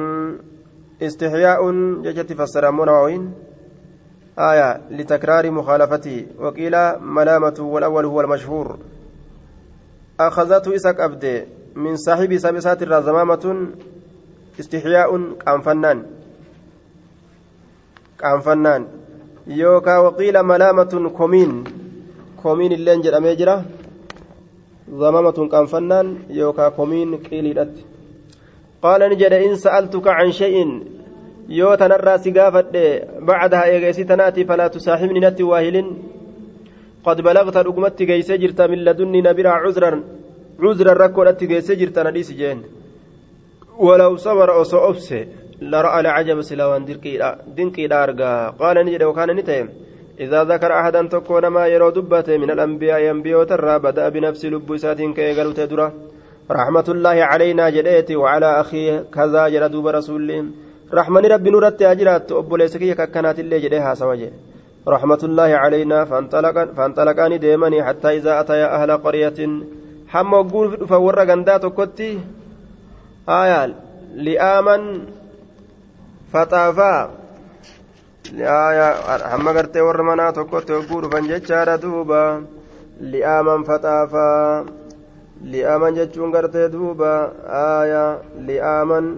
[1.01, 3.27] istixyaa'un jechatti fassaramoo nawawiin
[4.39, 8.79] آية لتكرار مخالفته وقيل ملامة والأول هو المشهور
[10.21, 13.67] أخذته إسك أبدي من صاحب سبسات الرزمامة
[14.61, 16.07] استحياء كان فنان
[18.45, 18.87] فنان
[19.47, 21.65] يوكا وقيل ملامة كومين
[22.43, 23.65] كومين اللين جل أميجرة
[24.91, 27.47] ضمامة كان فنان يوكا كومين قيل
[28.83, 30.57] قال نجد إن سألتك عن شيء
[31.49, 35.89] yoo tanarraa si gaafadhe bacdaha eegeesi tanaati falaa tusaaxibni natti waahilin
[37.07, 40.03] qad balagta dhugumatti geeysee jirta min ladunni nabiraa cuzran
[40.63, 42.65] cuzran rakkoodhatti geessee jirta na dhiisi jeen
[43.79, 45.21] walaw sabara osoo obse
[45.61, 46.85] لرأى العجب سلاوان
[47.57, 49.69] دنقيدا أرقا قال نجد وكان نتهم
[50.21, 55.15] إذا ذكر أحدا تكون ما يرى دبته من الأنبياء ينبيو ترى بدأ بنفس لب ساتين
[55.15, 55.93] كي قالوا تدرى.
[56.51, 60.51] رحمة الله علينا جليتي وعلى أخيه كذا جل دوب رسول
[60.95, 64.33] رحمن ربي نورت أجرات أبو ليس كي ككنات اللي جديها سوجه.
[64.89, 69.39] رحمة الله علينا فانطلق فانطلقان ديمني حتى إذا أتيا أهل قرية.
[70.09, 72.21] حم وقول فور غندات كتي
[73.29, 73.75] آية
[74.15, 74.83] لآمن
[76.37, 77.11] فطافا
[78.35, 78.89] آية
[79.31, 82.45] حم قرتي ور منا تكتي وقول فنجتشار دوبا
[83.01, 84.67] لآمن فطافا
[85.45, 87.33] لآمن جتشون قرتي دوبا
[87.81, 88.19] آية
[88.49, 89.17] لآمن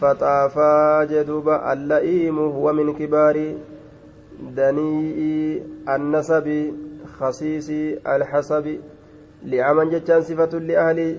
[0.00, 3.54] فطافا جدوبا اللئيم هو من كبار
[4.56, 6.48] دنيء النسب
[7.18, 7.68] خصيص
[8.06, 8.78] الحسب
[9.44, 11.18] لعمن جتان صفة لأهل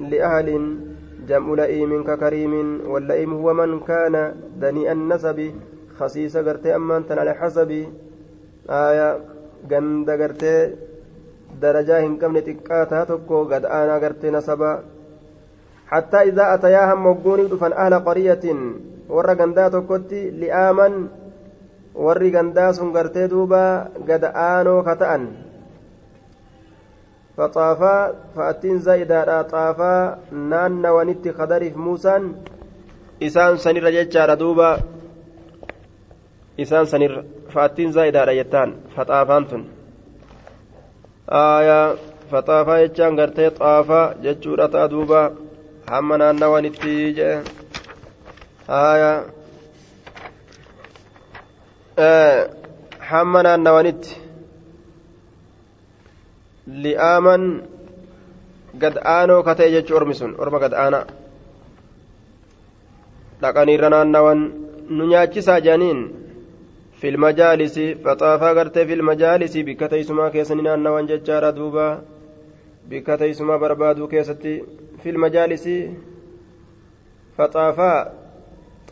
[0.00, 0.48] لأهل
[1.28, 2.52] جمع لئيم ككريم
[2.92, 5.38] واللئيم هو من كان دنيء النسب
[5.98, 7.70] خسيس قرتي أمان على حسب.
[8.70, 9.08] آية
[9.70, 10.54] قند قرتي
[11.62, 14.72] درجة هن كم نتقاتها تكو قد آنا قرتي نسبا
[15.86, 18.44] حتى إذا أتياها مقوني دفن أهل قرية
[19.08, 20.94] ورى قندا تكوتي لآمن
[21.94, 24.80] warri gandaa sun gartee duuba gad aanoo
[27.42, 32.18] فطافا فأتين زايدة طافا نان ونت خدرف موسى
[33.22, 34.78] إسان سنر جتشار دوبا.
[36.60, 37.24] إسان سنر
[37.54, 38.74] فأتين زايدة جتان.
[38.96, 39.64] فطافان تن.
[41.28, 41.94] آية
[42.30, 45.32] فطافا جتشان غرتي طافا جتشورة دوبا.
[45.86, 47.42] hamma naannawanitti jedhe
[48.66, 49.10] haya
[53.10, 54.16] hamma naannawanitti
[56.66, 57.62] li'aaman
[58.74, 61.06] gad aanoo ka ta'e jechuu ormi sun orma gad aanaa
[63.42, 64.40] dhaqaniirra naannawan
[64.96, 66.22] nu nyaachisaa jedhaniin
[67.02, 72.02] في المجالس فطافا غرتي في المجالس بكتيسما كيسني نانوان ججارا دوبا
[72.88, 74.62] بكتيسما بربادو كيستي
[75.02, 75.68] في المجالس
[77.38, 78.12] فطافا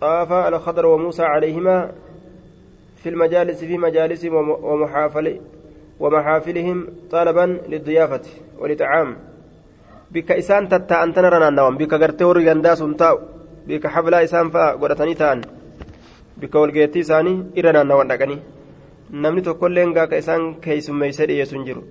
[0.00, 1.92] طافا الخضر وموسى عليهما
[3.02, 4.24] في المجالس في مجالس
[4.68, 5.40] ومحافل
[5.99, 8.25] ومحافلهم طلبا للضيافة
[8.59, 9.09] ولطعام
[10.11, 13.15] بك إسان تتا أنتنا رنان بك غرتي ورغان داسون تاو
[13.67, 15.41] بك حفلا إسان فا غرتني تان
[16.37, 18.37] بك والغيتي ساني إرنان نوان دقني
[19.09, 21.83] namni tokkolleen gaaka isaan keeysummeeyse dhiyeessun jiru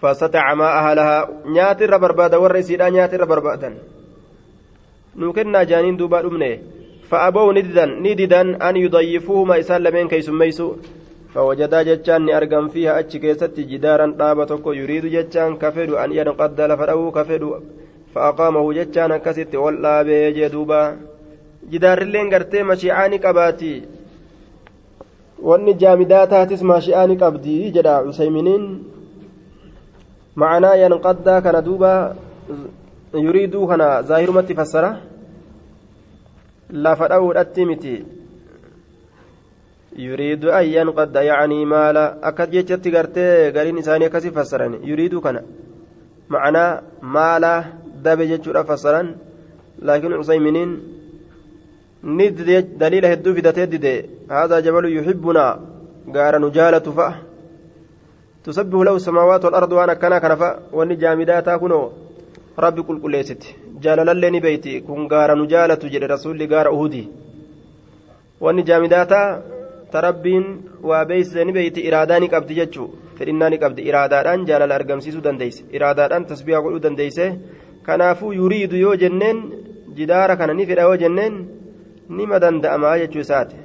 [0.00, 3.70] فاستطعما أهلها نيات الربرباد والرسيدا نيات الربربادا
[5.16, 6.60] نوكنا جانين دوبا أمني
[7.10, 10.76] فأبوا نددا نددا أن يضيفوهما إسان لمن كي سميسو
[11.35, 17.43] فوجدا جتان أرقم فيها أتش كيست جدارا طابتك يريد جتان كفد أن ينقد لفرأه كفد
[18.15, 20.97] فأقامه جتان كست ولا بيجي دوبا.
[21.71, 23.83] جدار اللين قرتي مشيعاني قباتي.
[25.49, 28.63] wanni jaamidaatis maashi'aani qabdi jedha cusayminiin
[30.35, 32.15] معنى ينقضى كان دوبا.
[39.97, 45.41] يريد أن ينقض يعني مالا أكد جتت غرتي غرين إساني كسي فسرن يريد كان
[46.29, 47.63] معنى مالا
[48.03, 49.15] دب جتشورا فسرن
[49.79, 50.79] لكن عصيمين
[52.03, 52.37] ند
[52.77, 55.59] دليل هدو في دتيد هذا جبل يحبنا
[56.15, 57.15] غار نجالة فأه
[58.43, 61.91] تسبح له السماوات والأرض وأنا كان كنفا واني جامداتا كنو
[62.59, 63.23] ربي كل كل
[63.81, 66.03] جالل اللي بيتي كن غار نجالة جل
[69.97, 74.71] رسول غار أهودي واني جامداتا تربين وبيس بيتي إراداني قبض جتشو فإناني قبض إرادان جالل
[74.71, 77.21] أرقمسيسو دنديس إرادان تسبيح قلو دنديس
[77.85, 79.51] كنافو يريد يو جنين
[79.95, 81.47] جدار كان نفر أو جنين
[82.09, 83.55] نما دندأما جتشو ساتي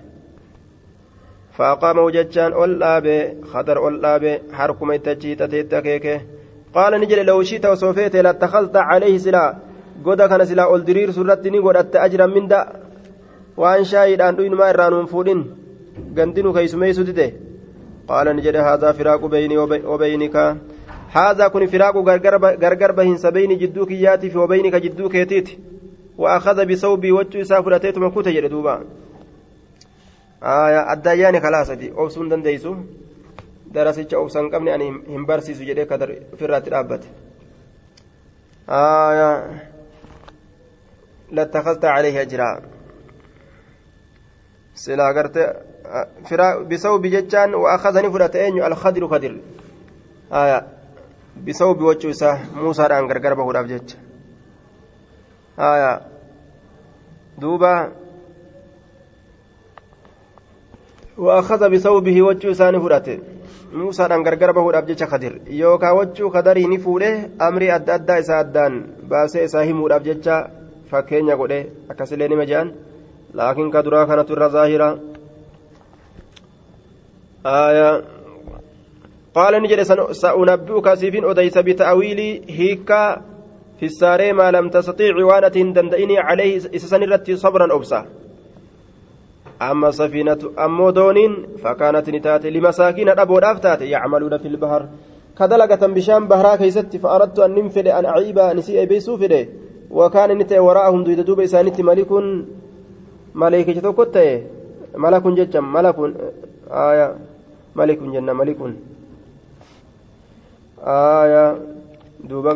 [1.53, 6.21] فأقامه جتشان أول آبي خطر أول آبي حركم التجيت تتكيك
[6.75, 9.57] قال نجل لو شئت وصوفيت لاتخذت عليه سلا
[10.05, 12.73] قد كان سلا أول درير سرتني قد أجرا من دا
[13.57, 15.60] وأن شاهد أن ما إرانون فودين
[16.17, 17.33] قندنو كيسمي سدده
[18.09, 19.57] قال نجل هذا فراق بيني
[19.93, 20.37] وبينك
[21.11, 21.97] هذا كن فراق
[22.63, 25.49] غرغر بهن سبين جدوك ياتي وبينك جدوك يتيت
[26.19, 28.75] وأخذ بصوبي وجه سافرتيت مكوت جلدوبا
[30.43, 32.71] addayyaani kalaasati obsuun dandeeysu.
[33.75, 37.09] Darasicha obsan qabne ani hin barsiisu jedhee kadar ofirraatti dhaabbate.
[41.33, 42.63] لاتخذت عليه أجرا
[44.75, 45.37] سلا قرت
[46.71, 49.37] بصوب جتان وأخذني فرتين الخضر خضر.
[50.33, 50.67] آية
[51.47, 53.97] بصوب وجهه موسى أن غرغر به رابجت
[55.59, 56.01] آية
[57.39, 57.93] دوبا.
[61.19, 63.19] وأخذ بثوبه وجه إساني فرأته
[63.73, 68.87] موسى أن غرغر به أبجيش خدر يوكا وجه خدري نفوله أمري أدى أدى إسا أدان.
[69.03, 70.29] باسي إساهي مور أبجيش
[70.91, 71.53] فكين يقول
[71.91, 72.75] أكسلين مجان.
[73.35, 75.10] لكن كدرا كانت الرظاهرة
[77.47, 78.03] آية.
[79.35, 79.83] قال نجد
[80.13, 83.23] سأنبئك سيفين أديس بتأويل هيكا
[83.81, 88.07] في الساري ما لم تستطيع وانة دندئني عليه إسسن صبرا أبصا
[89.63, 90.39] أما سفينة
[90.91, 94.87] دونين فكانت نتات لمساكين أبو تاتي يعملون في البحر.
[95.39, 99.47] كدلقة بشام بهرا كيست فأردت أن ننفد أن أعيب نسيء بيسو فده.
[99.91, 102.13] وكان نتي وراءهم دويد دوب إسانت ملك
[103.35, 104.17] ملك جتوكت
[104.95, 105.97] ملك جتشم ملك
[106.71, 107.30] آية.
[107.77, 108.57] ملك جنة ملك
[110.81, 111.45] آية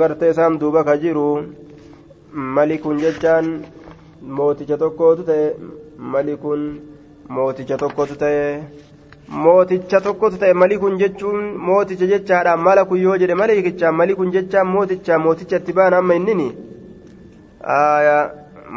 [0.00, 1.26] gartee isaan duuba ka jiru
[2.56, 3.46] malikun jechaan
[4.36, 5.46] mooticha tokkootu ta'e
[6.12, 6.60] malikun
[7.36, 8.62] mooticha tokkotu ta'e
[9.44, 15.56] mooticha tokkotu ta'e malikun jechuun mooticha jechaadha malakun yoo jedhe malikicha malikun jechaan mooticha mooticha
[15.60, 16.48] itti baan amma innini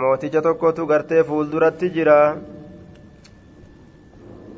[0.02, 2.18] mooticha tokkotu gartee fuulduratti jira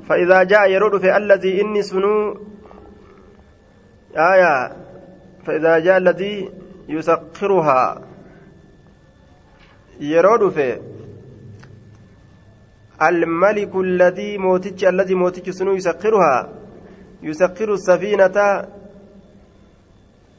[0.10, 2.38] فإذا جاء يرد في الذي إني سنو
[4.18, 4.76] آية
[5.46, 6.52] فإذا جاء الذي
[6.90, 8.02] يسخرها
[10.00, 10.80] يرد في
[13.02, 16.50] الملك الذي موتج الذي موتج سنو يسخرها
[17.24, 18.68] يسخر السفينة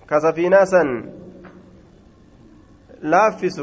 [0.08, 0.82] كسفيناسا
[3.02, 3.62] لافس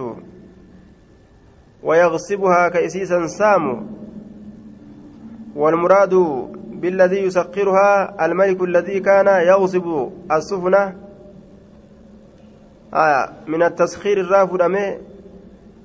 [1.83, 4.06] ويغصبها كإسيسا سامو.
[5.61, 6.13] والمراد
[6.81, 9.87] بالذي يسخرها الملك الذي كان يغصب
[10.31, 10.83] السفنة
[12.93, 14.61] آه من التسخير الرافد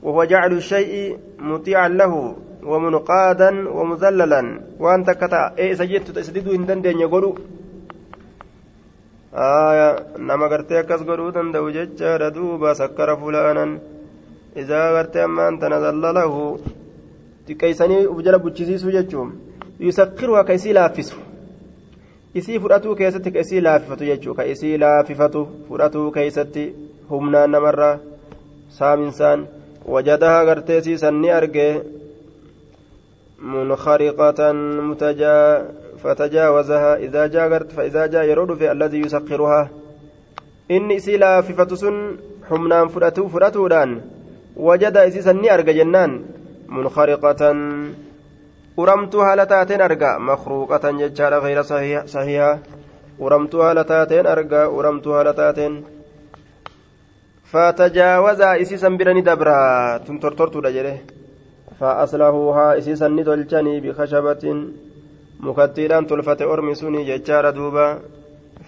[0.03, 2.37] وهو جعل الشيء مطيعا له
[2.71, 4.61] ومنقادا ومذللا.
[4.79, 7.35] وأنت كتا اي سجدت تسديد هندن دين يقولوا.
[9.35, 13.79] آية نما قرتي أكس قولوا دندو ججار دوبا سكر فلانا.
[14.57, 16.59] إذا قرتي أما أنت نزل له
[17.47, 18.91] تكيسني وجل بوتشيسيسو
[19.83, 21.17] ججوم يسكرها كيسي لافسو
[22.35, 26.63] isii fudhatuu keessatti ka isii laaffifatu jechuu ka isii laaffifatu fudhatuu keessatti
[27.11, 27.99] humnaan namarraa
[28.77, 29.49] saaminsaan
[29.95, 31.67] wajadaha gartee siisan ni arge
[33.43, 34.53] منخرقة
[34.89, 35.69] متجا
[36.03, 39.71] فتجاوزها إذا جاء فإذا جاء يرد في الذي يسخرها
[40.71, 42.17] إني سلا في فتسن
[42.49, 44.01] حمنان فرأتو فرأتودان
[44.57, 46.23] وجد إسيسا ني أرجى جنان
[46.69, 47.53] منخرقة
[48.77, 51.65] uramtuu haala taateen arga makruuqatan jechaadha gayra
[52.07, 52.59] sahiha
[53.19, 55.85] uramtuu haala taateen arga uramtuu haala taateen
[57.53, 61.01] fatajaawazaa isiisan bira ni dabra tun tortortuudha jedhe
[61.83, 64.45] فأصلحوها إسيسا ندلجني بخشبة
[65.41, 67.99] مكتيران تلفة أرمي سوني ججار دوبا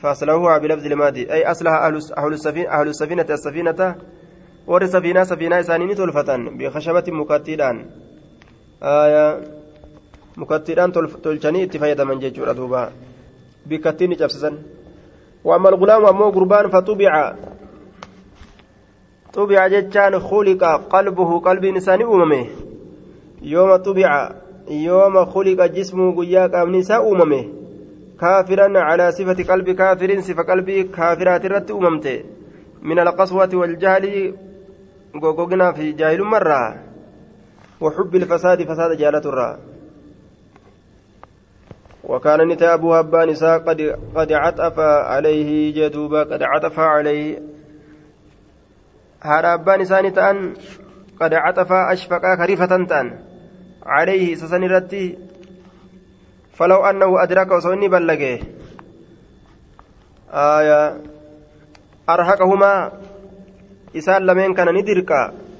[0.03, 1.73] فأصلحوها بلفظ المادي أي أصلح
[2.19, 3.81] أهل السفينة أهل السفينة السفينة
[4.67, 7.87] ور سفينة سفينة إسانين تلفة بخشبة مكتيران
[8.83, 9.54] آية
[10.37, 12.93] مكتيران تلجني اتفايدا من ججور دوبا
[13.67, 14.51] بكتين جبسسا
[15.45, 17.35] وأما الغلام أمو قربان فطبع
[19.33, 22.47] طبع ججان خلق قلبه قلب إنسان أممه
[23.45, 24.37] yooma xubica
[24.69, 27.41] yooma khuliqa jismuu guyyaa qaamni isaa uumame
[28.17, 32.15] kaafiran calaa sifati qalbi kaafirin sifa qalbii kaafiraati irratti uumamte
[32.89, 34.35] min alqaswati waljahli
[35.23, 36.69] gogoginaa fi jaahilummarraa
[37.81, 39.25] وحب الفساد فساد جالة
[42.07, 43.81] وكان نتا أبو هبان نساء قد
[44.15, 47.43] قد عطف عليه جدوبا قد عطف عليه.
[49.23, 50.03] هذا أبان نساء
[51.21, 53.19] قد عطف أشفقا خريفة تان
[53.87, 55.19] عليه سسن رتي.
[56.53, 58.39] فلو أنه أدرك وصوني بلغه.
[60.33, 60.97] آية.
[62.09, 62.93] أرهقهما.
[63.97, 65.11] إسان لمن كان ندرك.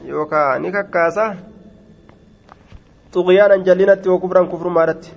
[0.05, 1.37] يوكا نككاسة
[3.13, 5.13] طغيانا جلنت وكفرا كفر مارت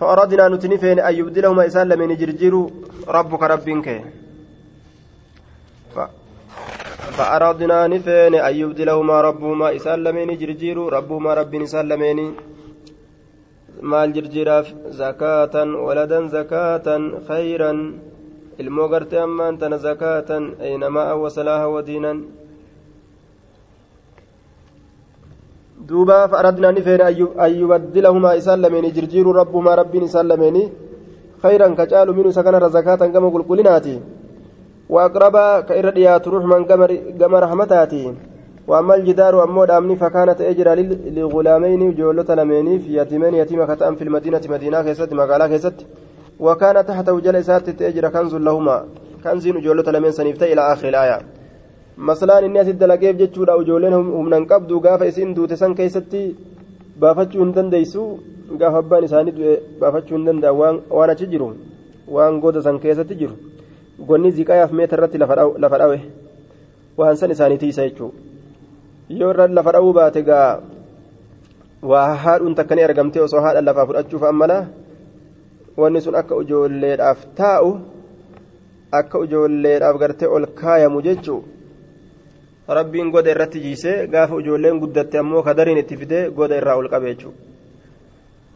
[0.00, 2.54] فأردنا نتنفين أن يبدلهما إسان لمن جرجير
[3.08, 3.88] ربك ربك
[7.16, 11.52] فأردنا نفين أن يبدلهما ربهما إسان لمن جرجير ربهما رب
[13.84, 17.78] maal jirjiraaf zakaatan waladan zakaatan khayran
[18.62, 22.18] ilmoo gartee ammaan tana zakaatan aynamaa wasalaaha wadiinan
[25.78, 27.04] duuba fa'aradnaa ni feene
[27.38, 30.72] an yubaddilahumaa isaan lameeni jirjiiruu rabbumaa rabbiin isaan lameeni
[31.42, 33.94] khayran ka caalu minu isa kanarra zakaatan gama qulqullinaati
[34.88, 36.64] waaqrabaa ka irra dhiyaatu ruxman
[37.18, 38.04] gama rahmataati
[38.68, 40.74] وأما الجدار أمود أمني فكانت أجرا
[41.16, 45.86] لغلامين جولة لميني في يتيمين يتيمة كتأم في المدينة مدينة كيست مقالة كيست
[46.40, 48.84] وكان تحته جلسات تأجر كنز لهما
[49.24, 51.18] كنز جولة لمن سنفتي إلى آخر الآية
[51.98, 56.34] مثلا إني أسد لقيف جتشورا وجولين هم ننقبضوا قاف إسين دوتسان كيستي
[56.94, 58.02] baafachuu hin dandeeysu
[58.58, 61.48] gaafa abbaan isaanii baafachuu hin danda'a waan achi jiru
[62.16, 63.34] waan goda san keessatti jiru
[64.10, 65.98] gonni ziqaayaaf meeta irratti lafa dhawe
[67.00, 68.14] waan san isaanii tiisa jechuudha.
[69.08, 70.60] yoo irra lafa dha'uu baate gaa
[71.92, 74.58] waa haadhuun takka ni argamte osoo haadha lafaa fudhachuuf ammana
[75.76, 77.74] wanni sun akka ijoolleedhaaf taa'u
[79.00, 81.42] akka ijoolleedhaaf gartee ol kaayamu jechuu
[82.68, 87.14] rabbiin goda irratti jiisee gaafa ijoolleen guddatte ammoo kadariin itti fidee goda irraa ol qabe
[87.14, 87.38] jechuudha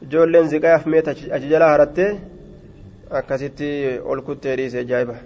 [0.02, 2.10] ijoolleen ziqayaaf meeta achi jalaa harattee
[3.10, 3.68] akkasitti
[4.04, 5.16] ol kuttee dhiise ajaa'iba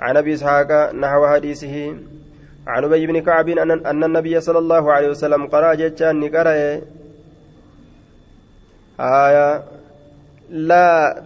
[0.00, 1.96] عن ابي اسحاق نحو حديثه
[2.66, 6.80] عن ابي بن كعب ان النبي صلى الله عليه وسلم قرا جتان نقرأ
[9.00, 9.62] آية
[10.50, 11.22] لا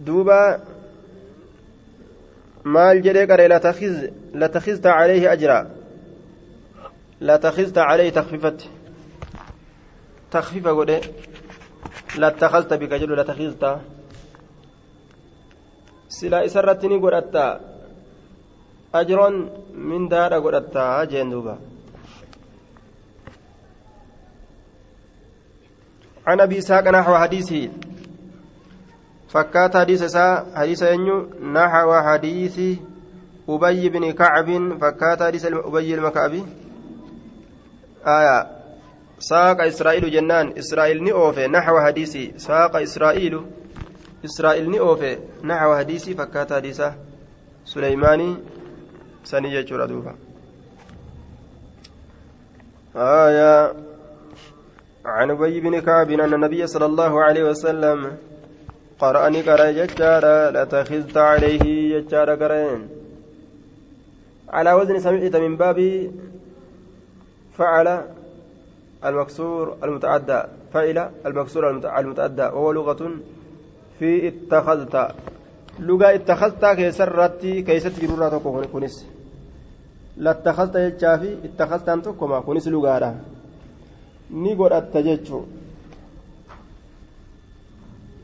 [0.00, 0.60] دوبا
[2.64, 3.48] maal jedhee qaree
[4.42, 5.64] latakhizta calayhi ajraa
[7.20, 8.70] latakhizta calayhi takfifatti
[10.30, 10.98] takfifa godhe
[12.22, 13.80] lattakhazta bika jedhu latakhizta
[16.08, 17.44] silaa isarratti ni godhatta
[19.00, 19.36] ajroon
[19.90, 21.56] mindaadha godhatta jeen duuba
[26.26, 27.70] عن ابي اسحاق نحو حديثه
[29.32, 31.16] فكات حديث سا حديث ينو
[31.56, 32.56] نحو حديث
[33.48, 34.48] أبي بن كعب
[34.80, 36.42] فكات حديث أبي المكعبي
[38.06, 38.46] آية
[39.18, 43.40] ساق إسرائيل جنان إسرائيل نئوفي نحو حديثي ساق إسرائيل
[44.24, 46.82] إسرائيل نئوفي نحو حديثي فكات حديث
[47.64, 48.36] سليماني
[49.24, 50.14] سنية جردوبا
[52.96, 53.74] آية
[55.04, 58.16] عن أبي بن كعب أن النبي صلى الله عليه وسلم
[59.02, 61.64] قرأني قرأ ججارا لتخذت عليه
[61.98, 62.80] ججارا قرأين
[64.48, 65.78] على وزن سمعت من باب
[67.58, 68.02] فعل
[69.04, 70.42] المكسور المتعدى
[70.72, 73.10] فعل المكسور المتعدى وهو لغة
[73.98, 74.94] في اتخذت۔
[75.78, 78.38] لغة اتخذت كيسرتي كيست جرورة
[78.72, 79.06] كونس۔
[80.16, 83.16] لاتخذت ججافي اتخذت أنتكما كونس لغة
[84.30, 85.42] نيقول أتججو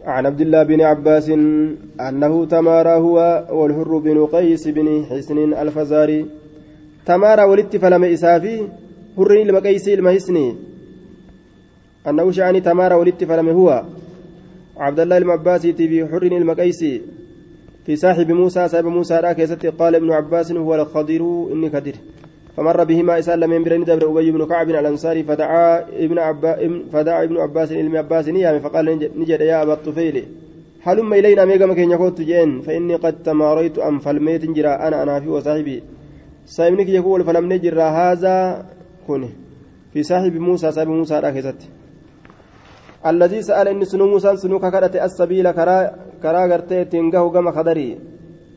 [0.08, 1.28] عن عبد الله بن عباس
[2.00, 6.26] أنه تمارى هو والحر بن قيس بن حسن الفزاري.
[7.06, 8.68] تمارى ولدت فلم إسافي
[9.16, 10.56] حر المقيس المهسني
[12.08, 13.84] أنه شعني تمارى ولدت فلم هو.
[14.76, 16.84] عبد الله المعباس في حر المقيس
[17.86, 21.94] في صاحب موسى صاحب موسى راكزت قال ابن عباس هو الخضر إني كدر
[22.58, 26.52] فمر بهما إسال لمن برين دبر أبي بن كعب الأنصاري فدعا ابن عبا
[26.92, 28.86] فدعا ابن عباس إلى عباس نيام فقال
[29.20, 30.16] نجد يا أبا الطفيل
[30.86, 35.28] هلم إلينا ميغا مكين يقول جين فإني قد تماريت أم فالميت جرا أنا أنا في
[35.28, 35.82] وصاحبي.
[36.46, 38.36] سايبنك يقول فلم نجر هذا
[39.06, 39.22] كن
[39.92, 41.60] في صاحب موسى صاحب موسى راكزت
[43.06, 45.76] الذي سأل إن سنو موسى سنو ككرت السبيل كرا
[46.22, 47.98] كرا غرتي تنغه غما خدري.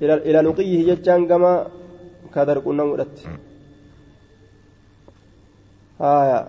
[0.01, 1.53] إلى إلى لقيه يجان غما
[2.35, 3.17] كدر كنا مدت.
[6.01, 6.47] آية.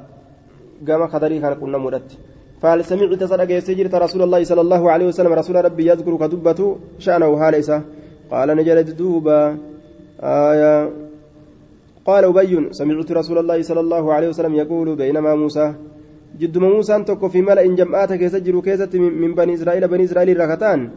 [0.88, 2.10] قام خدري كان كنا مرت
[2.62, 7.30] فهل سمعت صدق يسجرت رسول الله صلى الله عليه وسلم؟ رسول ربي يذكر كدبة شأنه
[7.42, 7.82] هاليسة
[8.30, 9.58] قال نجلت دوبا
[10.22, 10.90] آية.
[12.06, 15.74] قال أبي سمعت رسول الله صلى الله عليه وسلم يقول بينما موسى.
[16.40, 20.90] جدما موسى تكو في ملأ جمعات كيسجر كيسة من بني إسرائيل بني إسرائيل ركتان.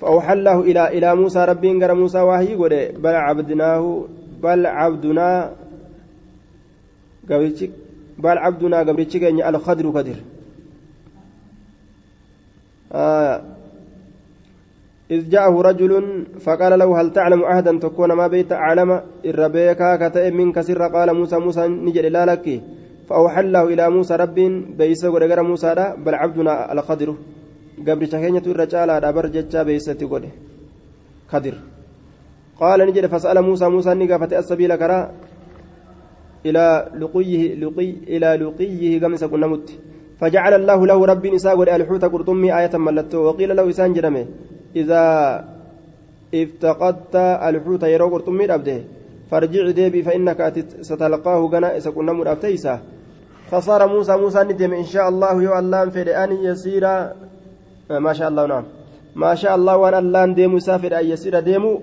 [0.00, 2.54] فأوحى الله إلى إلى موسى ربي إن موسى وحي
[3.02, 4.04] بل عبدناه
[4.42, 5.52] بل عبدنا
[7.28, 7.72] gabrichi
[8.18, 10.18] baal cabdunaa gabrichi keenya alkhadru kadir
[15.10, 15.92] إذ جاءه رجل
[16.40, 20.82] فقال له هل تعلم عهدا تكون ما بيت أعلم؟ الربيكا كتئ منك سر.
[20.88, 22.60] قال موسى موسى نجد لا لك.
[23.08, 24.38] فأوحى الله إلى موسى رب
[24.78, 27.14] بيس ودقر موسى بل عبدنا الخضر.
[27.88, 28.88] قبل شكينة الرجال
[29.32, 30.28] جتشا بيستي قده
[31.28, 31.54] خضر
[32.60, 35.00] قال نجد فسأل موسى موسى نقافة السبيل كرا.
[36.46, 39.78] إلى لقيه لقي إلى لقيه قمس كنمت
[40.20, 44.26] فجعل الله له رب نساء ألحوت قرطمي آية ملته وقيل له إسان جرمه
[44.76, 45.04] إذا
[46.34, 48.78] افتقدت ألحوت يرو قرطمي أبده.
[49.30, 50.40] فارجع ديبي فإنك
[50.80, 52.80] ستلقاه غنا إذا كنا مرابتيسا
[53.50, 54.72] فصار موسى موسى ندم.
[54.72, 56.84] إن شاء الله يو الله فد أن يسير.
[57.90, 58.64] ما شاء الله نعم.
[59.16, 61.80] ما شاء الله وأن الله ديم مسافر أن يسير ديمو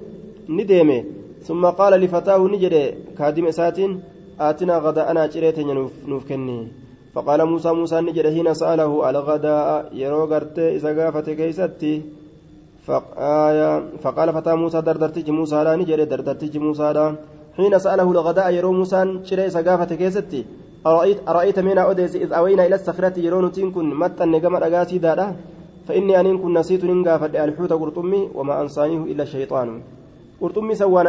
[0.50, 1.04] ندمه.
[1.42, 2.76] ثم قال لفتاه نجد
[3.18, 4.02] كادم ساتين
[4.40, 5.74] آتنا غداءنا جريتنا
[6.08, 6.68] نوف كني.
[7.16, 12.02] فقال موسى موسى نجد حين سأله على غداء يرو غرت إذا غافت كيستي.
[14.04, 17.16] فقال فتى موسى دردرتج موسى لا نجد دردرتج موسى لا.
[17.58, 20.46] حين سأله الغداء يرو موسى شري إذا غافت كيستي.
[20.88, 25.36] أرأيت أرأيت من أوديس إذ أوينا إلى الصخرة يرون تنكن متى نجم أغاسي دادا.
[25.88, 29.82] فإني أن كن نسيت ننغافت الحوت قرطمي وما أنسانيه إلا الشيطان.
[30.40, 31.08] Qurxummii san waan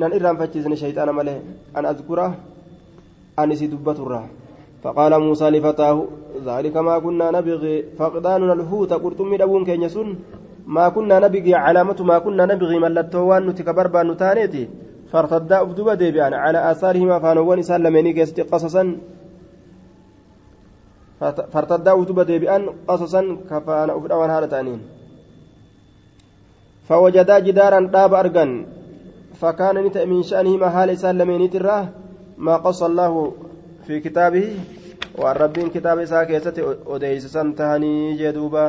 [0.00, 1.40] nan irraanfachiisne shayxaana malee
[1.74, 2.26] an azkura
[3.36, 4.22] an isi dubbaturra.
[4.82, 5.96] فقال موسى لفتاه
[6.46, 10.08] ذلك ما كنا نبغي فقداننا الهوت قرطمي دبون كين سن
[10.66, 14.68] ما كنا نبغي علامة ما كنا نبغي ملتوان نتكبر بان تانيتي
[15.12, 18.84] فارتدا أفدوبا ديبيان على آثارهما فانوان سلميني كيست قصصا
[21.52, 24.80] فارتدا أفدوبا ديبيان قصصا كفانا أفدوان هذا تانين
[26.90, 28.66] فوجدا جدارا داب أرجن
[29.40, 31.88] فكان نتأ من شأنهما حال إسان لمينيت الراه
[32.38, 33.32] ما قص الله
[33.86, 34.46] في كتابه.
[35.18, 38.66] والرب كتاب إساء كيسة أديس سنتهني جدوبا.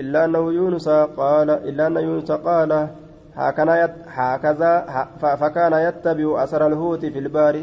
[0.00, 2.88] إلا أنه يونس قال إلا أن يونس قال
[3.36, 4.72] هكذا
[5.40, 7.56] فكان يتبع أثر الهوت في البار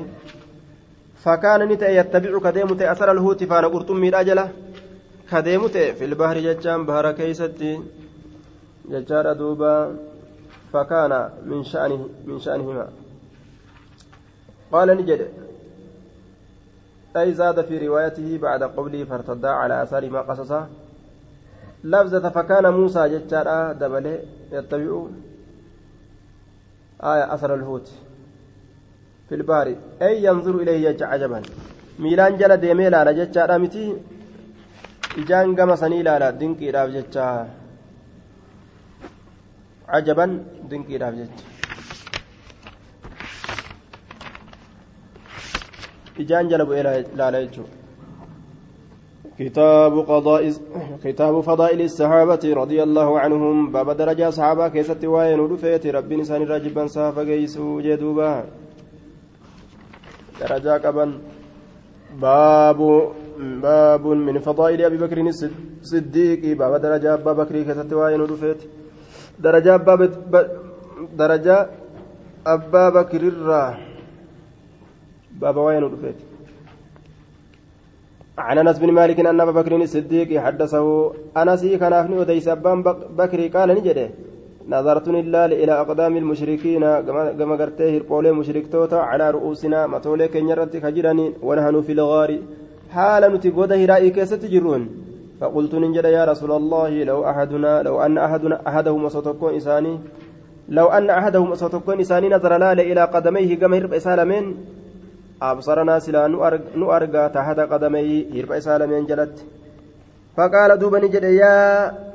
[1.23, 4.49] فكان نتأ يتبع كديمت أثر الهوت فأنا قرطمي الأجلة
[5.31, 7.79] كديمت في البحر ججان بهر كيستي.
[8.89, 9.95] ججار دوبا
[10.73, 12.87] فكان من شأنه من شأنهما.
[14.71, 15.27] قال نجد.
[17.17, 20.67] أي زاد في روايته بعد قوله فارتدا على آثار ما قصصه.
[21.83, 24.19] لفظة فكان موسى جتارا دبله
[24.51, 25.05] يتبع
[27.03, 27.91] آية أثر الهوت
[29.29, 31.41] في البار أي ينظر إليه يجع عجبا
[31.99, 32.49] ميلان جل
[32.91, 33.97] لالا جتارا متي.
[35.17, 37.60] إجان قم سني لالا دنكي راف جتارا
[40.69, 41.61] دنكي راف جتارا
[46.21, 46.83] ijaan jala bu'ee
[47.19, 47.81] laala jechuudha
[49.39, 50.43] كتاب قضاء
[51.03, 56.87] كتاب فضائل الصحابة رضي الله عنهم باب درجة صحابة كيست وين ودفيت ربي نسان راجبا
[56.87, 58.45] صافا جيسو جدوبا
[60.41, 61.05] درجة قبا
[62.21, 62.79] باب
[63.39, 65.17] باب من فضائل أبي بكر
[65.81, 68.61] الصديق باب درجة أبا بكر كيست وين ودفيت.
[69.39, 70.09] درجة أبا
[71.17, 71.67] درجة
[72.47, 73.77] أبا بكر الراه
[75.41, 76.15] بابا وين رفيت؟
[78.37, 81.13] عن أنس بن مالك أن أبا بكر الصديق حدثه.
[81.37, 82.83] أنس كان أفني وديس أبان
[83.17, 84.09] بكري قال نجده.
[84.69, 86.81] نظرت لله إلى أقدام المشركين.
[87.39, 89.87] كما قرته هربولي مشركتوتا على رؤوسنا.
[89.87, 92.39] متولي كنيرت خجراني ونحن في الغار.
[92.91, 95.10] حال نتقود هرائي كيست جرون
[95.41, 99.99] فقلت نجد يا رسول الله لو أحدنا لو أن احدنا احدهم وسطكون اساني
[100.69, 104.45] لو أن احدهم وسطكون اساني نظر لا إلى قدميه كما هرب اسالمين
[105.41, 106.25] أبصرنا سلا
[106.97, 109.35] أرجع تحت قدمي هرب إسالمين جلت.
[110.37, 111.55] فقال دوبا نجد يا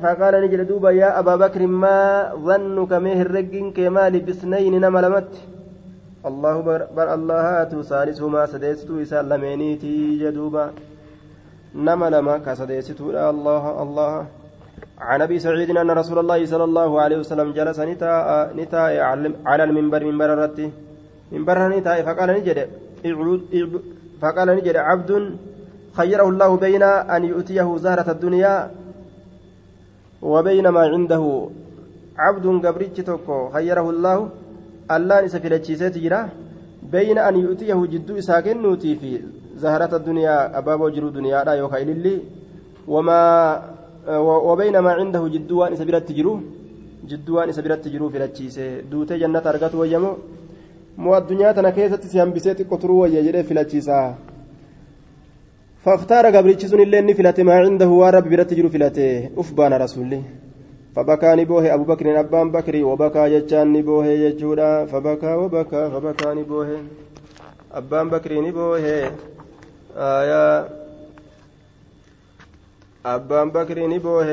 [0.03, 1.99] فقال نجد دوبا يا أبا بكر ما
[2.47, 5.33] ظنك مه الرجين كمال بسنين نملمت؟
[6.29, 6.57] الله
[6.97, 10.65] بر الله هاتو ثالثهما سديستو إسالمينيتي جدوبا
[11.75, 14.27] نملما كسديستو الله الله
[14.99, 18.13] عن أبي سعيد أن رسول الله صلى الله عليه وسلم جلس نتا
[18.59, 18.83] نتا
[19.47, 20.71] على المنبر منبر الرتي.
[21.33, 22.59] منبر نتا فقال نجد
[24.23, 25.11] فقال نجد عبد
[25.99, 28.71] خيره الله بين أن يؤتيه زهرة الدنيا
[30.23, 31.25] وبين ما عنده.
[32.19, 34.29] عبد قبرتش توكو خيره الله
[34.91, 36.29] الله نسفلتشيسات جرا
[36.83, 39.21] بين أن يؤتيه جدو إساكن نوتي في
[39.57, 42.15] زهرة الدنيا أباب وجرو دنيا لا يوكا إلي
[42.89, 43.19] وما
[44.49, 46.41] وبين ما عنده جدوان إسا تجرو
[47.11, 50.13] جدوان إسا تجرو فلتشيسه دوتي جنة أرقته ويمو
[51.55, 54.17] tana keessatti si hambisee xiqqo turuu wayya jedhee filachiisa
[55.87, 60.23] فاختار قبرتش سن اللي فلته ما عنده ورب برت جرو فلته أف بان رسولي.
[60.97, 64.87] فبكى نبوه أبو بكر أبان بكري وبكى جچان نبوه يجودا.
[64.87, 66.69] فبكى وبكى فبكى نبوه.
[67.73, 69.11] أبان بكري نبوه.
[69.97, 70.69] آية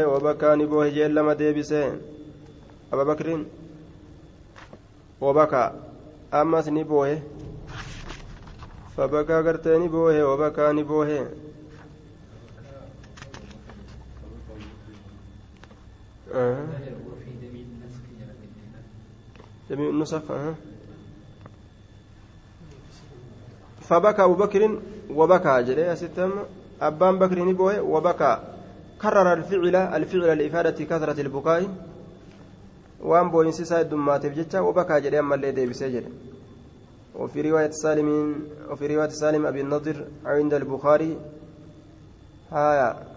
[0.06, 1.94] wabakaa ni boohe jeen lama deebise
[2.92, 3.46] aba bakriin
[5.22, 5.72] wabakaa
[6.32, 7.22] ammas ni boohe
[8.96, 11.20] fabakaa gartee ni boohe wabakaa ni boohe
[19.70, 20.56] جميع النسخ أه.
[23.90, 24.80] فبكى أبو بكر
[25.10, 26.32] وبكى جري ستم.
[26.82, 28.38] أبان بكر نبوه وبكى.
[29.02, 31.64] كرر الفعل الفعل لإفادة كثرة البكاء.
[33.04, 36.12] waan booyinsi isaa heddummateef jecha wabakaa jedhee ammallee deebisee jedhe
[37.16, 38.36] وفي رواية سالم
[38.70, 41.18] وفي رواية سالم أبي النضر عند البخاري.
[42.52, 43.08] هايا.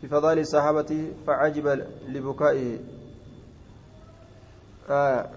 [0.00, 2.78] في فضائل الصحابة فعجب لبكائه.
[4.88, 5.30] هايا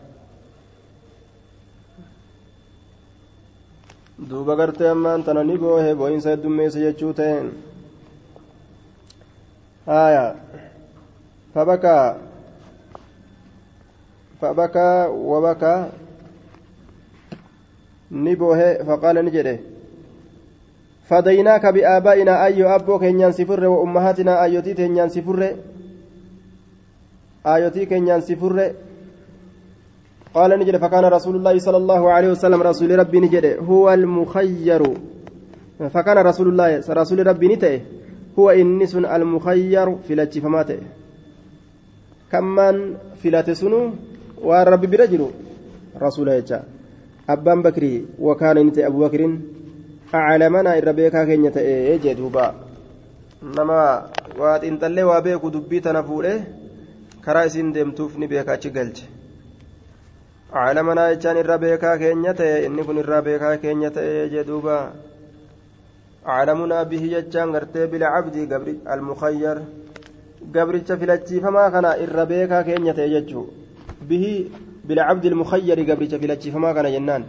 [4.28, 7.52] duuba gartee ammaan tana ni boohe boo'insa heddummeessa jechuu ta'een.
[9.86, 10.36] Haya
[11.54, 12.30] fabakaa
[14.42, 15.90] فبكى وبكى
[18.12, 19.60] نبوه فقال نجده
[21.10, 25.56] فديناك بآبائنا أي أبو كنيان سفر وأمهاتنا أيوتي كنيان سفر
[27.46, 28.74] آيوتي كنيان سفر
[30.34, 34.82] قال نجد فكان رسول الله صلى الله عليه وسلم رسول ربي نجد هو المخير
[35.94, 37.82] فكان رسول الله رسول ربي نته
[38.40, 40.72] هو إنس المخير في الاتفامات
[42.30, 43.98] kammaan filate sunu
[44.46, 45.34] waan rabbi bira jiru
[45.98, 46.62] rasuula jecha
[47.28, 49.34] abbaan bakrii wakaana inni ta'e abubakriin
[50.14, 52.46] aclamanaa irra beekaa keenya ta'e jee duuba
[53.58, 53.80] nama
[54.42, 56.34] waa xiinxallee waa beeku dubbii tana fuudhe
[60.52, 64.78] aclamanaa jechaan irra beekaa keenya ta'e inni kun irra beekaa keenya ta'e jee duuba
[66.26, 69.58] aclamunaa bihi jechaan gartee bilcabdi gabri almukayyar
[70.56, 73.46] gabricha filachiifamaa kana irra beekaa keenya ta'e jechuu
[74.10, 74.34] bihi
[74.88, 77.26] bilcabdi almukayyari gabricha filachiifamaa kana jennaan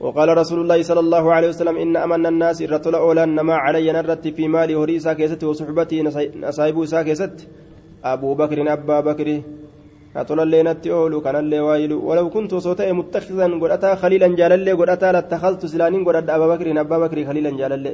[0.00, 4.28] وقال رسول الله صلى الله عليه وسلم إن أمن الناس الرتل أولا نما علي نرت
[4.28, 6.02] في مالي هري ساكست وصحبتي
[6.38, 7.36] نصايب ساكست
[8.04, 9.28] أبو بكر أبا بكر
[10.16, 14.88] أطول اللي نتي أولو كان اللي وايلو ولو كنت صوتي متخذا أتى خليلا جالل قد
[14.88, 17.86] أتى لاتخذت سلانين قد أبا بكر أبا بكر خليلا جالل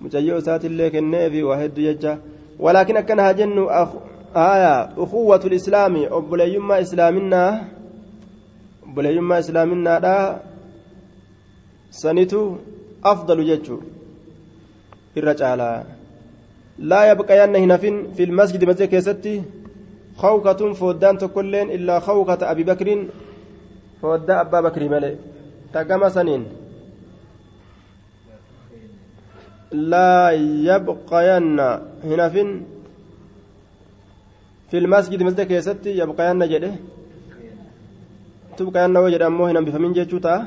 [0.00, 2.18] مجيء سات اللي كنافي واحد يجا
[2.58, 3.88] ولكن أكنها جن أخ...
[4.36, 7.44] آية أخوة الإسلام أبليما إسلامنا
[8.86, 10.16] أبليما إسلامنا لا
[11.90, 12.58] sanitu
[13.02, 13.82] afdalu jechuu
[15.18, 15.84] irra caalaa.
[16.90, 19.32] Laa yabqayanna hin hafin fi lmasjidi masjida keessatti
[20.20, 23.02] tokkoilleen illaa khawkata abi bakriin
[24.00, 25.14] fooddaa abbaa bakrii malee
[25.72, 26.44] tagama saniin
[29.92, 30.32] laa
[30.68, 31.66] yabqayanna
[32.08, 32.50] hin hafin
[34.70, 36.70] fi lmasjidi masjida keessatti yabqayanna jedhe
[38.56, 40.46] tubqayanna woo jedhe ammoo hin hambifamin jechuu ta'a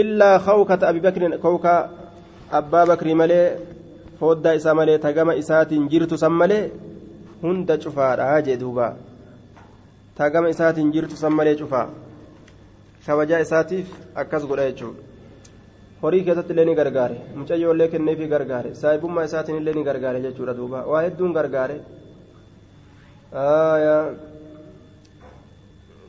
[0.00, 1.72] illaa kawkata abi bakrin kawka
[2.58, 3.46] abbaa bakrii malee
[4.20, 6.62] fooddaa isaa malee tagama isaatiin jirtu san malee
[7.42, 8.88] hunda cufaadha jee duuba
[10.18, 11.88] tagama isaatiin jirtu san malee cufaa
[13.06, 13.88] kabajaa isaatiif
[14.22, 15.02] akkas godha jechuudha
[16.02, 20.58] horii keessatti illee ni gargaare mucayyoo illee kenneefi gargaare saahibummaa isaatiin illee ni gargaare jechuudha
[20.60, 21.78] duuba waa hedduun gargaare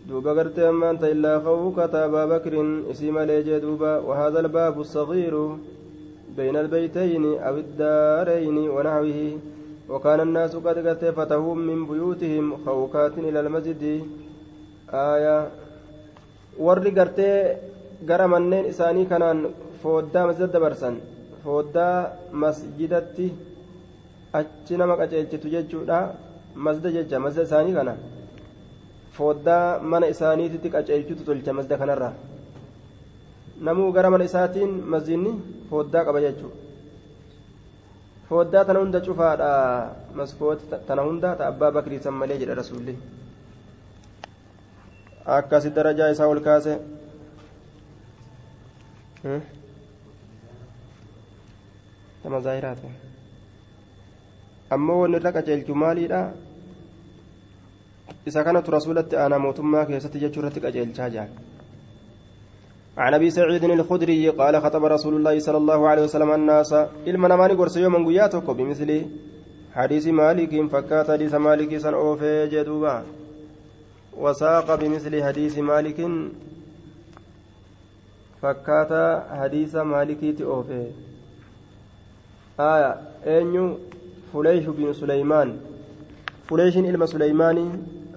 [0.10, 2.54] دوبا قرتي أمانت إلا خوكة أبا بكر
[2.92, 5.36] اسم ليجي دوبا وهذا الباب الصغير
[6.38, 9.20] بين البيتين أو الدارين ونحوه
[9.91, 13.83] وكان الناس قد قد فتحوا من بيوتهم خوكات إلى المسجد
[14.91, 15.37] آية
[16.59, 17.59] warri gartee
[18.09, 19.39] gara manneen isaanii kanaan
[19.83, 20.95] fooddaa masjida dabarsan
[21.45, 21.97] fooddaa
[22.43, 23.27] masjidatti
[24.39, 25.99] achi nama qaceelchitu jechuudha
[26.65, 27.95] masjida jecha masjida isaanii kana
[29.17, 32.11] fooddaa mana isaaniititti qaceelchutu tolcha masjida kanarra
[33.67, 35.33] namuu gara mana isaatiin masjidni
[35.71, 36.57] fooddaa qaba jechuudha
[38.32, 39.50] fooddaa tana hunda cufaadha
[40.20, 42.94] maskooti tana hunda ta abbaa bakrii san malee jedha rasuulli
[45.38, 46.74] akkasi darajaa isaa ol kaase
[52.24, 52.88] tama zaahiraati
[54.78, 56.22] ammoo wanni irra qaceelchu maaliidha
[58.32, 61.51] isa kanatu rasuulatti aanaa mootummaa keessatti jechuu irratti qajeelchaa jira
[62.98, 66.74] عن أبي سعيد الخدري قال خطب رسول الله صلى الله عليه وسلم الناس
[67.08, 69.06] علم نماني قرص يوما قياتك بمثل
[69.74, 73.04] حديث مالك فكات حديث مالك سن أوفي جدوبا.
[74.18, 76.00] وساق بمثل حديث مالك
[78.42, 78.92] فكات
[79.32, 80.92] حديث مالك أوفي.
[82.60, 82.92] آية
[83.26, 83.78] أنيو
[84.34, 85.58] فليح بن سليمان.
[86.50, 87.68] فليح إلما سليماني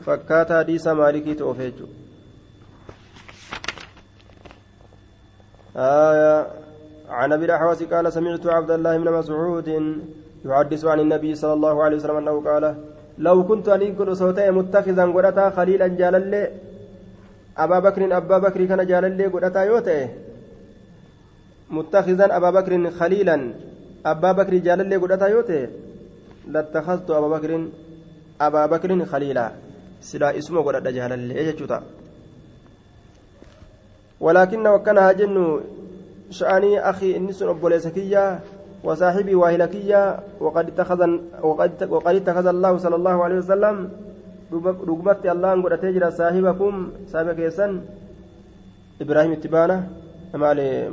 [0.03, 1.72] فكات حديث مالك أوفي.
[5.77, 6.47] آية.
[7.09, 9.68] عن أبي الأحوص قال سمعت عبد الله بن مسعود
[10.45, 12.75] يحدث عن النبي صلى الله عليه وسلم أنه قال
[13.18, 16.51] لو كنت أن يكون صوتي متخذا قرأتا خليلا جالا
[17.59, 20.09] أبا بكر أبا بكر كان جالا قرأتا يوتي.
[21.70, 23.37] متخذا أبا بكر خليلا
[24.07, 25.68] أبا بكر جالا قرأتا يوتي.
[26.49, 27.68] لاتخذت أبا بكر
[28.41, 29.53] أبا بكر خليلا.
[30.01, 31.16] سلا اسمه قرأتا جالا
[34.14, 35.60] إيش ولكن وكان جن
[36.30, 38.40] شأني أخي إني سن أبوليسكية
[38.84, 41.10] وصاحبي واهلكية وقد اتخذ
[41.42, 43.90] وقد وقد اتخذ الله صلى الله عليه وسلم
[44.52, 47.80] رغبت الله أن قد تجرى صاحبكم صاحبك يسن
[49.00, 49.88] إبراهيم اتبانة
[50.34, 50.90] مالي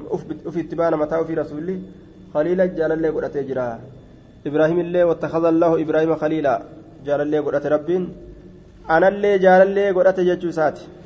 [0.47, 1.82] أف اتبانة متى في رسوله
[2.34, 3.80] خليلا جال الله قد تجرى
[4.47, 6.61] إبراهيم الله واتخذ الله إبراهيم خليلا
[7.05, 8.03] جال الله قد ربين
[8.89, 11.01] أنا اللي جال الله قد تججو ساتي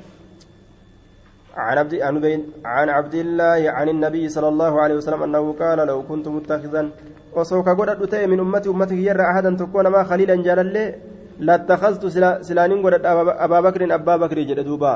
[1.56, 1.93] عن عبد
[2.66, 6.91] عن عبد الله عن النبي صلى الله عليه وسلم أنه قال لو كنت متخذا
[7.36, 10.76] وسوك قد تي من أمتي أمتي يرى احدا تكون ما خليلا جلال
[11.39, 12.03] لاتخذت
[12.47, 13.06] سلانين قد
[13.45, 14.93] ابا بكر أبا بكر جد دوبا.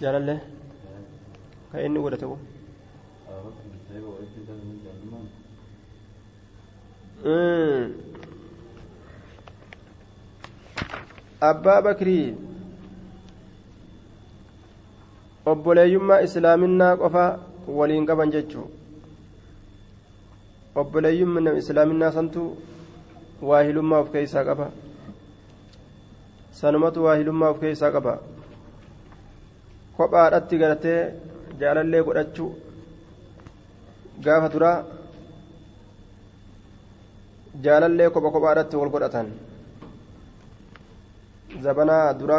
[0.00, 0.28] جلال
[1.72, 2.38] كأني قد تقول
[11.40, 12.34] abbaa bakrii
[15.46, 17.24] obboleeyyummaa islaaminaa qofa
[17.78, 18.66] waliin qaban jechuu
[20.80, 22.42] obboleeyyummaa islaaminaa santu
[23.50, 24.66] waahilummaa of keeysaa qaba
[26.60, 28.14] sanumatu waahilummaa of keeysaa qaba
[29.96, 31.00] kophaadhatti garatee
[31.60, 32.50] jaalallee godhachuu
[34.24, 34.78] gaafa duraa
[37.68, 39.30] jaalallee kopha kophaadhatti wal godhatan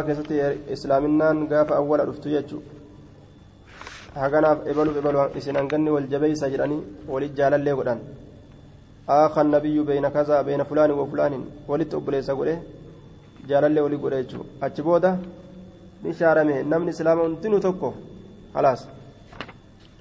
[0.05, 0.35] keessatti
[0.75, 2.79] islaaminaan gaafa awwala dhuftu jechuudha
[4.21, 6.81] haganaaf ebaluuf ebalu isin hanganni wal jabeeysa jedhanii
[7.13, 8.01] walit jaalallee godhan
[9.09, 11.33] آخى النبي بين كذا بين فلان وفلان
[11.67, 12.57] ولت أبليس قوله
[13.49, 15.17] jaalallee walii godhe jechuudha achi booda
[16.03, 17.89] ni shaarame namni islaama hundinuu tokko
[18.53, 18.81] halaas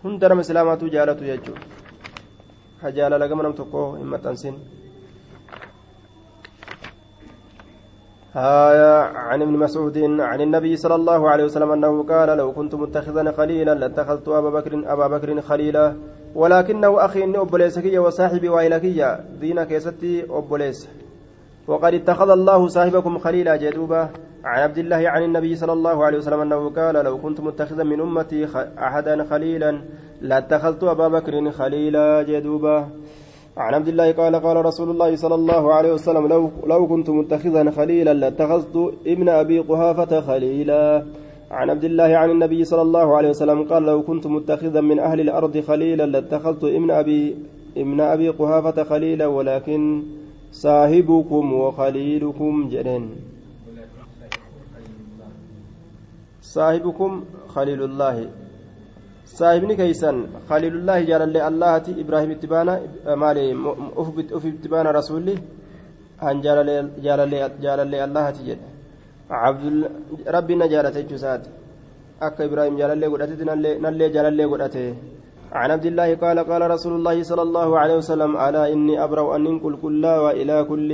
[0.03, 1.63] hunda nama islaamaatu jaalatu jechuudha
[2.81, 4.57] ha jaalala gama nam tokko hin maxxansin.
[8.37, 13.33] آية عن ابن مسعود عن النبي صلى الله عليه وسلم أنه قال لو كنت متخذا
[13.33, 15.97] خليلا لاتخذت أبا بكر أبا بكر خليلا
[16.35, 20.89] ولكنه أخي إني أبليسكي وصاحبي وإلكي دين كيستي أبليس.
[21.69, 23.57] وقد اتخذ الله صاحبكم خليلا.
[23.57, 24.09] جدوبا
[24.45, 28.01] عن عبد الله عن النبي صلى الله عليه وسلم أنه قال لو كنت متخذا من
[28.01, 28.47] أمتي
[28.79, 29.81] أحدا خليلا
[30.21, 32.23] لاتخذت أبا بكر خليلا.
[32.23, 32.89] جدوبا
[33.59, 37.71] عن عبد الله قال قال رسول الله صلى الله عليه وسلم لو لو كنت متخذا
[37.71, 41.05] خليلا لاتخذت ابن أبي قحافه خليلا.
[41.51, 45.21] عن عبد الله عن النبي صلى الله عليه وسلم قال لو كنت متخذا من أهل
[45.21, 47.37] الأرض خليلا لاتخذت ابن أبي
[47.77, 50.03] ابن أبي قحافه خليلا ولكن
[50.53, 53.11] صاحبكم وخليلكم جنين.
[56.43, 58.48] صاحبكم خليل الله.
[59.37, 60.17] Saahibni keeysan
[60.49, 62.75] khaliilullaahi jaalallee allahati ibraahim itti baana
[63.23, 63.45] maali
[64.37, 65.35] uf itti baana rasulli
[66.29, 68.67] an jaalallee allahati jedhe
[70.37, 71.51] rabbiin na jaalate jechuu isaati
[72.27, 73.45] akka ibraahim jaalallee godhatetti
[73.85, 74.85] nallee jaalallee godhate
[75.53, 79.45] عن عبد الله قال قال رسول الله صلى الله عليه وسلم ألا إني أبرأ أن
[79.45, 80.91] ننقل كلا وإلى كل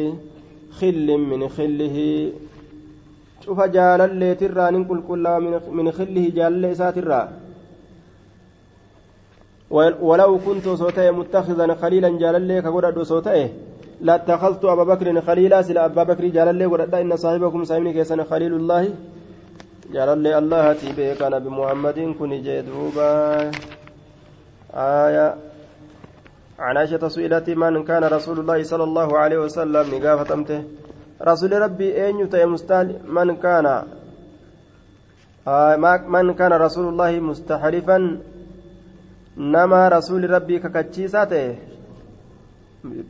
[0.79, 1.97] خل من خله
[3.45, 5.35] شوف جال اللي ترى ننقل كلا
[5.79, 7.23] من خله جال اللي ساترى
[9.71, 13.49] ولو كنت صوتي متخذا خليلا جالا كقول صوتي
[14.01, 18.95] لاتخذت أبا بكر خليلا سلا أبا بكر جالا قد إن صاحبكم سامين كيسن خليل الله.
[19.93, 23.51] جالا الله تيبه كان بمحمد كن جدوبا.
[24.75, 25.35] آية.
[26.59, 30.63] عن عائشة سئلت من كان رسول الله صلى الله عليه وسلم نقافة أمته.
[31.23, 32.47] رسول ربي أين يتي
[33.17, 33.67] من كان؟
[35.49, 35.77] آه
[36.09, 37.99] من كان رسول الله مستحلفا؟
[39.37, 41.59] Nama rasuuli rabbii kakachiisaa ta'e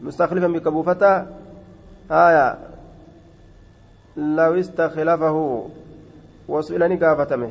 [0.02, 1.26] mustakhlifan bika buufataa
[2.08, 2.46] haya
[4.16, 5.70] law istakhlafahu
[6.48, 7.50] wasu'ila ni gaafatame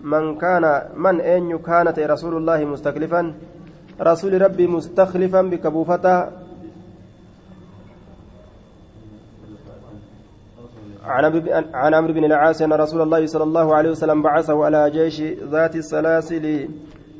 [0.00, 3.34] man kaana man eenyu kaana ta'e rasuulullaahi mustakhlifan
[3.98, 6.44] rasuuli rabbii mustakhlifan bika buufataa
[11.04, 15.20] عن عمرو بن العاص أن رسول الله صلى الله عليه وسلم بعثه على جيش
[15.52, 16.68] ذات السلاسل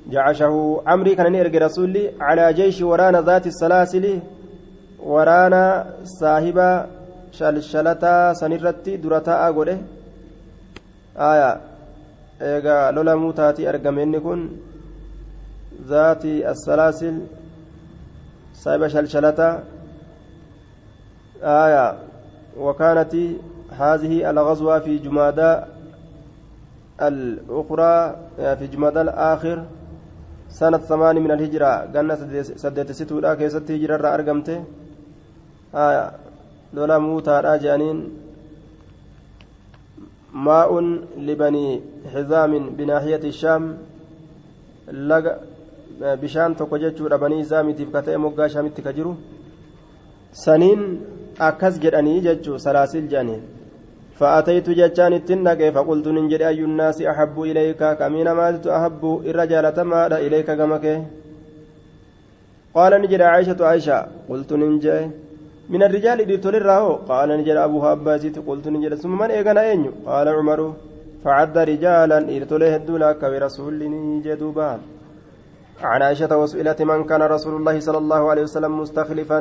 [0.07, 4.21] جعشه عمري كان يرجع رسولي على جيش ورانا ذات السلاسل
[5.01, 6.87] ورانا صاحب
[7.33, 9.79] شلشلتا سنرتي درتا أقوله.
[11.17, 11.61] آية
[12.43, 14.49] إيجا لولا موتاتي أرجمني
[15.89, 17.15] ذات السلاسل
[18.55, 19.63] صاحب شلشلتا
[21.43, 21.99] آية
[22.59, 23.15] وكانت
[23.71, 25.53] هذه الغزوة في جمادى
[27.03, 28.17] الأخرى
[28.59, 29.65] في جمادى الآخر.
[30.59, 32.15] سنة ثمان من الهجرة قلنا
[32.63, 34.59] سدت ستولا كيست هجرة أرقمته
[35.85, 36.05] آية
[36.75, 37.99] لولا موتا راجعين
[40.47, 40.71] ماء
[41.27, 41.67] لبني
[42.13, 43.63] حزام بناحية الشام
[45.11, 45.27] لق
[46.21, 49.13] bishaan tokko jechuudha banii isaamiitiif ka ta'e moggaa shaamitti ka jiru
[50.45, 50.81] saniin
[51.49, 53.54] akkas jedhanii jechuu salaasil jedhanii
[54.19, 60.49] فأتيت جتان التنك فقلت ننجد أي الناس أحب إليك كمين مالت أحب الرجال تماد إليك
[60.59, 60.87] كمك؟
[62.75, 63.99] قال نجد عائشة عائشة
[64.31, 65.11] قلت ننجي
[65.73, 68.95] من الرجال إدتول الرهو قال نجد أبوها أباسيت قلت ننجد.
[68.95, 70.61] ثم من إيغنا أين قال عمر.
[71.25, 74.71] فعد رجالا إدتوله الدولا كبرسول نجدوبا
[75.83, 79.41] عن عائشة وسئلت من كان رسول الله صلى الله عليه وسلم مستخلفا.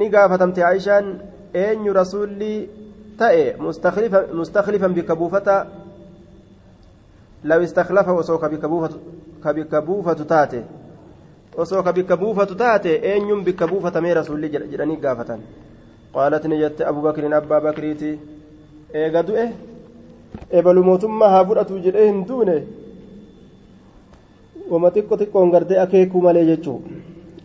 [0.00, 0.96] نقافتمت عائشة
[1.56, 2.79] أين رسولي
[3.20, 3.44] ta'e
[4.38, 5.56] mustakhlifan bika buufata
[7.44, 8.48] law istakhlafa osoo ka
[9.54, 10.60] bika buufatu taate
[11.56, 15.40] osoo ka bikka buufatu taate eenyuun bikka buufatamee rasuulli jedhanii gaafatan
[16.14, 18.10] qaalat ni jette abu bakriin abbaa bakriiti
[18.94, 19.46] eega du'e
[20.58, 22.56] ebalu mootummaa haa fudhatu jedhee hin duune
[24.70, 26.78] wama xiqqo xiqqoon gartee akeekuu malee jechuu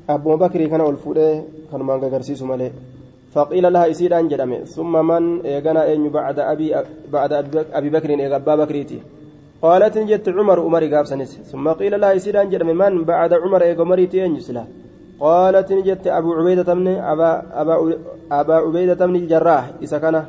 [0.08, 1.34] abbuma bakrii kana ol fuudhee
[1.72, 2.72] kanumaan gagarsiisu malee
[3.36, 6.76] فقيل لها إسيران جرمي ثم من إيغانا أين بعد أبي
[7.12, 7.32] بعد
[7.74, 9.00] أبي بكر إيغا أبا بكريتي.
[9.62, 13.62] قالت جت عمر عمر قاب سنس ثم قيل لها إسيران جرمي من بعد عمر
[14.14, 14.64] أين يسلا
[15.20, 17.32] قالت جت أبو عبيدة من أبا
[17.62, 17.76] أبا
[18.32, 20.26] أبا عبيدة من الجراح كان.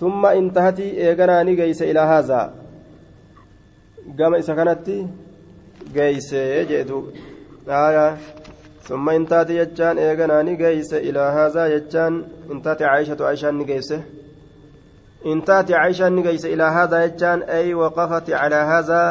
[0.00, 2.40] ثم انتهت إيغانا نجيس إلى هذا.
[4.18, 4.86] قام إذا كانت
[5.94, 6.34] جيس
[6.68, 7.02] جئتو
[7.68, 8.16] آية.
[8.88, 13.94] ثم انتهت يجان إيغانا نجيس إلى هذا يجان انتهت عائشة عائشة نجيس
[15.26, 19.02] انتهت عائشة نجيس إلى هذا يجان أي وقفت على هذا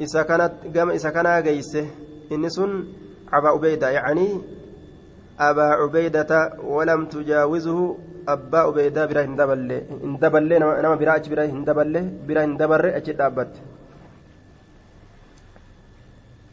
[0.00, 1.72] إذا كانت قام إذا كان جيس
[2.32, 2.84] إن سن
[3.32, 4.28] أبا عبيدة يعني
[5.40, 7.96] أبا عبيدة ولم تجاوزه
[8.28, 11.92] أبا عبيدة برا هندبل هندبل نما برا أج برا هندبل
[12.28, 13.52] برا هندبر أجد أبت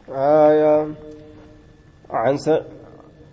[0.09, 0.87] آية
[2.11, 2.49] عن س...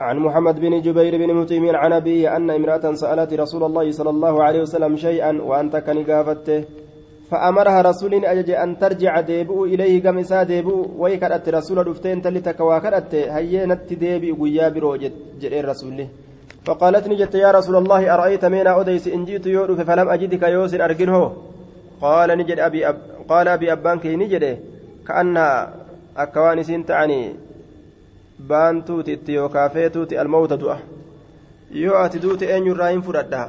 [0.00, 4.42] عن محمد بن جبير بن مطيم عن أبيه أن امرأة سألت رسول الله صلى الله
[4.42, 6.64] عليه وسلم شيئا وأنت كان قافته
[7.30, 13.14] فأمرها رسول أجج أن ترجع ديبو إليه كم إسا ديبو ويكرت رسول رفتين تلتك وكرت
[13.14, 16.06] هينت ديبي قيا بروجت جري الرسول
[16.64, 21.32] فقالت نجت يا رسول الله أرأيت من أوديس إن جئت يورف فلم أجدك يوس أرجنه
[22.00, 22.96] قال نجد أبي أب
[23.28, 24.44] قال أبي أبانك نجد
[25.06, 25.36] كأن
[26.16, 27.47] أكوان سنتعني
[28.46, 30.78] baantuuti itti yookaa feetuuti almawta du'a
[31.82, 33.42] yoo ati duute eenyurraa hin fudhadha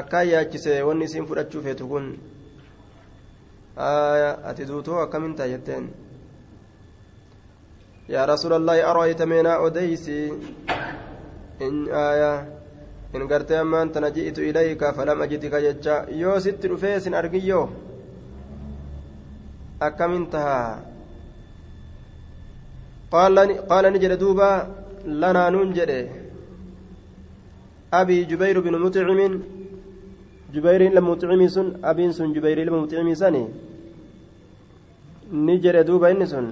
[0.00, 2.06] akkaan yaachise wanni isiin fudhachuu feetu kun
[4.50, 5.88] ati duutoo akkamin taa jetteen
[8.08, 10.18] yaa rasuulallaahi arayta meenaa odeysi
[11.66, 12.32] in aaya
[13.14, 17.68] in gartee ammaan tana ji'itu ilayka falam ajidika jecha yoo sitti dhufee sin argiyyoo
[19.80, 20.93] akkamin tahaa
[23.14, 24.50] قال نجد دوبا
[25.22, 25.90] لنا ننجد
[28.00, 29.20] أبي جبير بن مطعم.
[30.54, 33.44] جبير المطعم سن أبين سن جبير المطعم سني
[35.46, 36.46] نجد دوبا إن سن.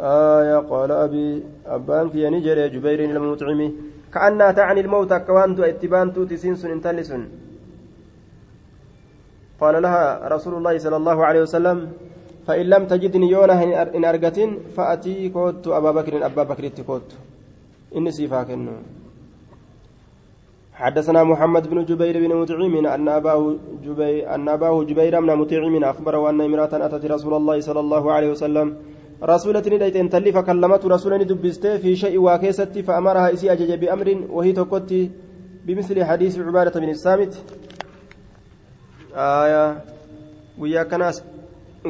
[0.00, 1.26] آية قال أبي
[1.66, 3.60] أبانك يا نجد جبير المطعم
[4.14, 7.22] كأنها تعني الموت كوانت اتبان توتي سن انتلسن
[9.60, 10.02] قال لها
[10.34, 11.78] رسول الله صلى الله عليه وسلم
[12.48, 13.62] فإن لم تجدني يونا
[13.96, 17.08] إن أرجتين فأتي كوت أبا بكر أبا بكر كوت.
[17.96, 18.10] إني
[20.72, 26.30] حدثنا محمد بن جبير بن مطعم أن أباه جبير أن أباه جبير بن مطعم أخبره
[26.30, 28.76] أن امرأة أتت رسول الله صلى الله عليه وسلم.
[29.22, 34.52] رسولة نديت إن تلي فكلمت رسولا دبسته في شيء واكيست فأمرها إسي أجج بأمر وهي
[34.52, 35.10] تكت
[35.66, 37.32] بمثل حديث عبادة بن الصامت.
[39.14, 39.84] آية.
[40.58, 41.22] ويا كناس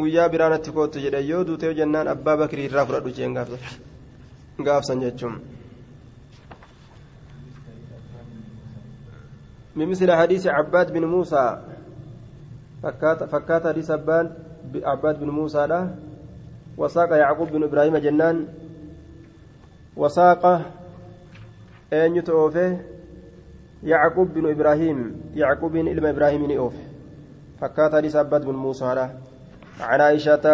[0.01, 3.39] guyyaa biraanatti kootu jedhe yoo duutee jennaan abbaa bakrii irraa fudhadhu jeen
[4.67, 5.39] gaafsan jechuun.
[9.79, 11.59] بمثل حديث عباد بن موسى
[12.83, 14.27] فكات فكات حديث عباد
[14.85, 15.95] عباد بن موسى له
[16.77, 18.47] وساق يعقوب بن إبراهيم جنان
[19.97, 20.47] وساق
[21.93, 22.77] أن يتوفي
[23.83, 26.75] يعقوب بن إبراهيم يعقوب بن ابن إبراهيم نيوف
[27.61, 29.28] فكات حديث عباد بن موسى له
[29.81, 30.47] عن عائشة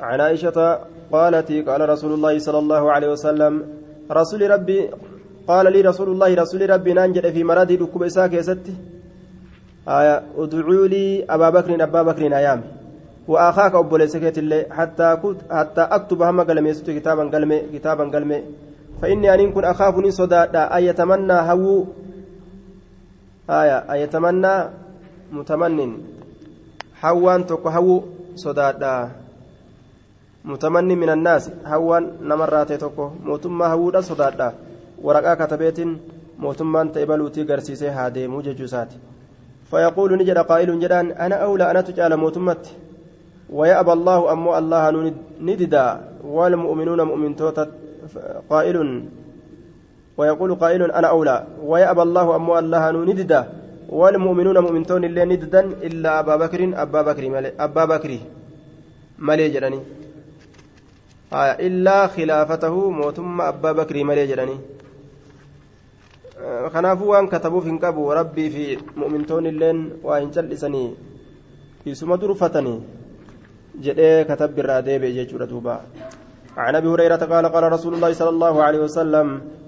[0.00, 0.78] عن عائشة
[1.12, 3.62] قالت قال رسول الله صلى الله عليه وسلم
[4.10, 4.90] رسول ربي
[5.48, 8.74] قال لي رسول الله رسول ربي ننجد في مرادي ركوب إساك يستي
[9.88, 12.60] آية ادعوا لي أبا بكر أبا بكر أيام
[13.28, 18.42] وأخاك أبو ليسكت الله حتى كنت حتى أكتب هم قلمي كتابا قلمي كتابا قلمي.
[19.02, 21.84] فإني أن كن أخافني صدادا أن يتمنى هو.
[23.50, 24.54] آية أن يتمنى
[25.32, 25.80] متمن
[27.46, 28.92] tokko hawwu sodaadha
[30.44, 34.48] mutamanni min annaasi hawwaan namarraa ta'e tokko mootummaa hawwuudha sodaadha
[35.06, 35.92] waraqaa katabeetiin
[36.46, 39.06] mootummaan ta'e baluutii garsiisee haa deemuu jechuu isaati
[39.70, 42.64] فيقول نجد قائل جدان أنا أولى أنا تجعل موتمت
[43.52, 47.70] ويأبى الله أمو الله نددا والمؤمنون مؤمن توتت
[48.50, 48.76] قائل
[50.16, 53.40] ويقول قائل أنا أولى ويأبى الله أمو الله نددا
[53.88, 58.10] والمؤمنون مؤمنتون اللي نددا إلا أبا بكر أبا بكر ملي أبا بكر
[59.18, 59.80] ملي جراني
[61.32, 64.56] آه إلا خلافته موتم أبا بكر ملي جراني
[66.38, 68.64] آه waan katabuuf hin qabu rabbii fi
[69.00, 70.90] mu'mintoonni illeen waa hin cal'isanii
[71.84, 72.78] isuma durfatanii
[73.84, 75.74] jedhee katabbirraa deebi'e jechuudha duuba
[76.58, 79.26] عن أبي هريرة قال قال رسول الله صلى الله عليه وسلم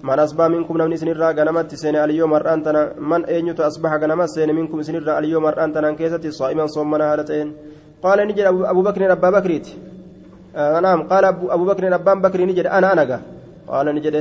[0.09, 4.79] من أصبح منكم نمني سنرا غنمت سن اليوم مرانتنا من أين أصبح غنمت سن منكم
[4.83, 7.49] سنرا اليوم مرانتنا كيستي صائما صومنا هالتين
[8.03, 8.41] قال نجد
[8.73, 9.67] ابو بكر ابا بكريت.
[10.57, 11.25] آه نعم قال
[11.57, 13.21] ابو بكر ابان بكر نجد أنا أنا
[13.71, 14.17] قال نجد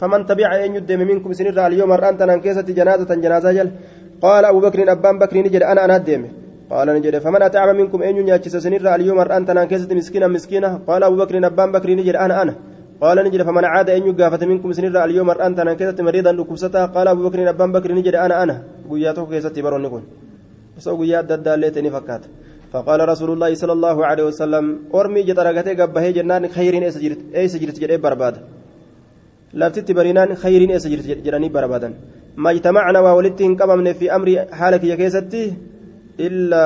[0.00, 3.70] فمن تبع أين يدم منكم سنرا اليوم مرانتنا كيستي جنازه جنازة جل.
[4.22, 6.30] قال أبو بكر ابان بكر نجد أنا أنا ديمه
[6.70, 11.16] قال نجد فمن أتعب منكم أن ينياتشس سنرى اليوم أنت كيست مسكينا مسكينة قال أبو
[11.16, 12.54] بكر أبان بكر نجد أنا أنا.
[13.00, 17.28] قال نجد فمن عاد أن يقافت منكم سنرى اليوم أنت كيست مريضا لكبستها قال أبو
[17.28, 18.62] بكر أبان بكر نجد أنا أنا.
[18.90, 20.02] قياته كيست برون نكون
[20.78, 22.22] سو قيات ددالتني فكات.
[22.72, 24.64] فقال رسول الله صلى الله عليه وسلم
[24.94, 28.34] أرمي جترقتي قبه جنان خير إيس جرت إيس جرت جرت برباد.
[29.54, 31.88] لفتت برينان خير إيس جرت جراني بربادا.
[32.36, 35.44] ما اجتمعنا وولدتهم قممنا في أمر حالك يا كيستي.
[36.20, 36.62] إلا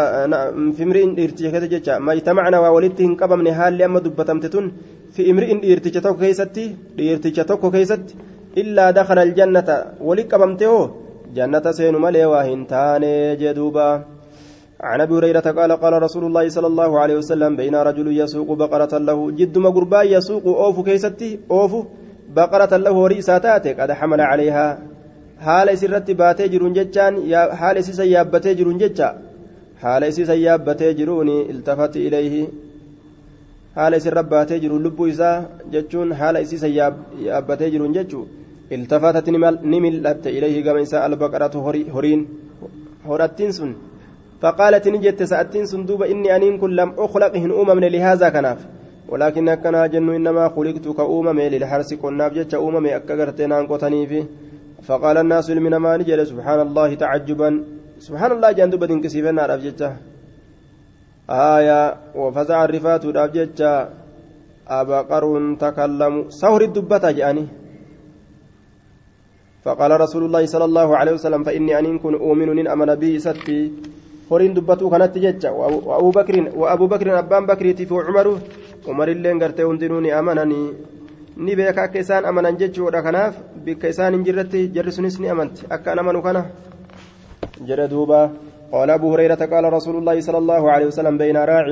[0.77, 4.73] في امرئ كذا جتة ما اجتمعنا وولدتهم قبمن حال أما دبتمتتون
[5.13, 8.07] في امرئ إرتي توك كيستي إرتي توك كيست.
[8.53, 9.69] إلا دخل الجنة.
[10.01, 10.91] ولي قبمته
[11.37, 13.03] جنة سين ملي وهنتان
[13.41, 14.05] جدوبا.
[14.81, 18.99] عن أبي هريرة قال قال رسول الله صلى الله عليه وسلم بين رجل يسوق بقرة
[18.99, 19.31] له.
[19.31, 21.73] جد مغربا يسوق أوف كيستي أوف
[22.37, 24.79] بقرة له رئيساتات قد حمل عليها.
[25.41, 27.15] حال سرت باتي جرون جتان
[27.61, 29.09] حال سيسا يابتي جرون جتا
[29.83, 32.43] haala isiisan yaabbatee jiruuni iltafati ilayhi
[33.77, 35.37] haala isin rabbaatee jiru lubbuu isaa
[35.75, 36.75] jechuun haala isiisan
[37.29, 38.27] yaabbatee jiruun jechuu
[38.77, 39.27] iltafatat
[39.73, 41.65] ni mil'atte ilayhi gama isaa albaqaratu
[41.95, 42.29] horiin
[43.09, 43.73] hodhattiin sun
[44.43, 48.59] فقالت نجت سأتين سندوب إني أنين كن لم أخلق هن أمم لهذا كناف
[49.09, 54.25] ولكن أكنا جن إنما خلقت كأمم للحرس كناف جت أمم أكغرتنا أنقطني فيه
[54.83, 57.65] فقال الناس من ما نجل سبحان الله تعجبا
[58.07, 59.91] سبحان الله جان دوبا دينكسيفنا داف جتا
[61.31, 61.81] آية
[62.21, 63.73] وفزع الرفات داف جتا
[64.69, 67.47] أبا قرون تكلم سهر الدبة جاني
[69.65, 73.61] فقال رسول الله صلى الله عليه وسلم فإني أن كن أؤمن إن أمن بي ستي
[74.33, 78.39] horiin dubbatuu kanatti jecha wa'abuu bakriin wa'abuu bakriin abbaan bakriitii fi cumaru
[78.89, 80.73] umarillee gartee hundinuu ni amananii
[81.37, 85.69] ni beeka akka isaan amanan jechuudha kanaaf bikka isaan hin jirretti jarri sunis ni amanti
[85.77, 86.43] akka an amanu kana
[87.61, 88.31] jedhe duuba
[88.73, 91.69] قال أبو هريرة قال رسول الله صلى الله عليه وسلم بين راع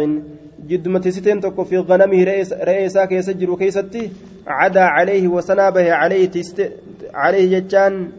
[0.68, 2.24] جد متستين تكو في غنمه
[2.68, 4.10] رئيسا كيسجر كيستي.
[4.46, 6.72] عدا عليه وسنابه عليه تست
[7.14, 8.12] عليه جتان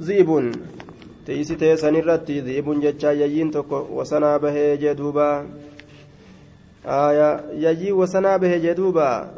[0.00, 0.30] ذئب
[1.26, 5.46] تيستي سنرتي ذئب جتان يجين تكو وسنابه جدوبا.
[6.86, 9.30] آية يجي وسنابه جدوبا.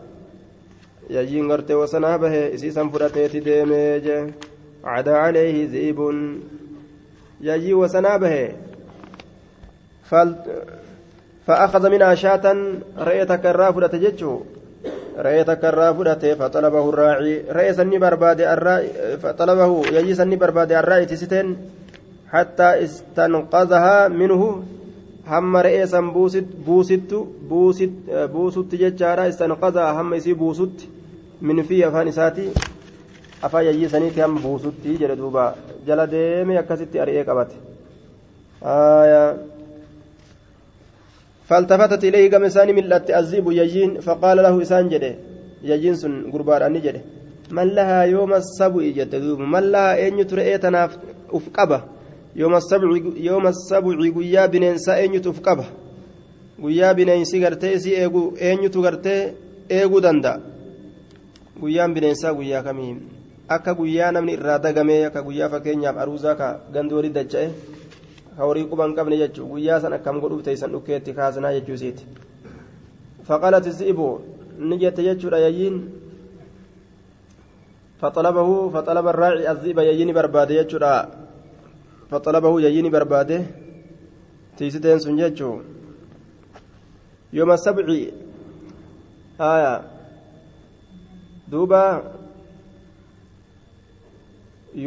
[1.10, 4.32] يجين غرتي وسنابه إسيسا فرتيتي ديميج.
[4.84, 5.98] عدا عليه ذئب
[7.40, 8.52] يجي وسنابه
[11.46, 12.56] فأخذ منها شاة
[12.98, 14.40] رأيتك الرافدة تججو
[15.18, 17.42] رأيتك الرافدة فطلبه الراعي.
[17.50, 18.88] رأيس النبرباد الراعي
[19.22, 21.56] فطلبه يجيس النبرباد الراعي تستين
[22.30, 24.62] حتى استنقذها منه.
[25.26, 27.14] هم رئيسا بوست بوست
[27.48, 30.88] بوست بوست ججارا استنقذها هم يسي بوست
[31.42, 32.10] من في أفان
[33.43, 35.55] أفا يجيسني هم بوست جلدوبا
[35.87, 37.51] جل ديمي أكست أرئي قبت
[38.63, 39.37] آية
[41.47, 45.15] فالتفتت إليه قام إساني ملت الزيب يجين فقال له إسان جده
[45.63, 47.01] يجين سن قربان أني جده
[47.51, 50.89] من لها يوم السبع جددوب من لها أين يترئيتنا
[51.37, 51.81] أفقبه
[52.35, 52.89] يوم السبع
[53.29, 55.65] يوم السبع قيا بننسى أين يتفقبه
[56.63, 59.33] قيا بننسى قرتي سي إيغو أين يتغرتي
[59.71, 60.33] إيغو دندا
[61.61, 62.97] guyyaan bineensaa guyyaa kamiin
[63.48, 67.48] akka guyyaa namni irraa dagamee akka guyyaa fakkeenyaaf aruusaa ka gandi horii dacha'e
[68.36, 72.04] ka horii quban qabne jechuudha guyyaa san akkam godhuuf teessan dhukkeetti kaasanaa jechuu isiiti
[73.78, 74.08] zi'ibu
[74.58, 75.98] ni jette jechuudha yayyiin
[77.98, 80.94] فطلبه فطلب الراعي الذئب يجيني برباده يجورا
[82.10, 83.42] فطلبه يجيني برباده
[84.56, 85.50] تيستين سنججو
[87.32, 87.86] يوم السبع
[89.40, 89.74] آية
[91.50, 91.82] دوبا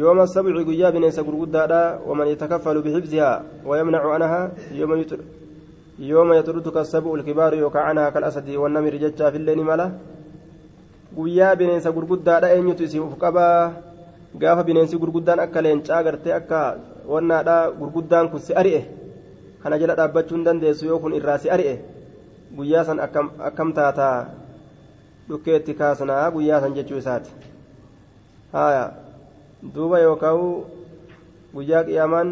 [0.00, 3.32] يوم السبع قيا بنيس غرغدادا ومن يتكفل بحفظها
[3.68, 4.40] ويمنع عنها
[4.80, 5.20] يوم يتر
[6.12, 9.60] يوم يتردك السبع الكبار يوكا عنها كالأسد والنمر ججا في الليل
[11.16, 13.72] guyyaa bineensa gurguddaadha eenyutu isii uf qabaa
[14.42, 16.60] gaafa bineensi gurguddaan akka leencaa gartee akka
[17.12, 18.80] wannaadha gurguddaan kun si ari'e
[19.62, 21.74] kana jala dhaabbachuu hin dandeessu yoo kun irraa si ari'e
[22.56, 23.02] guyyaa san
[23.48, 24.16] akkam taataa
[25.28, 27.30] dhukkeetti kaasnaa guyyaa san jechuu isaati
[28.56, 28.84] haya
[29.74, 30.38] duuba yookaan
[31.54, 32.28] guyyaa qiyaamaan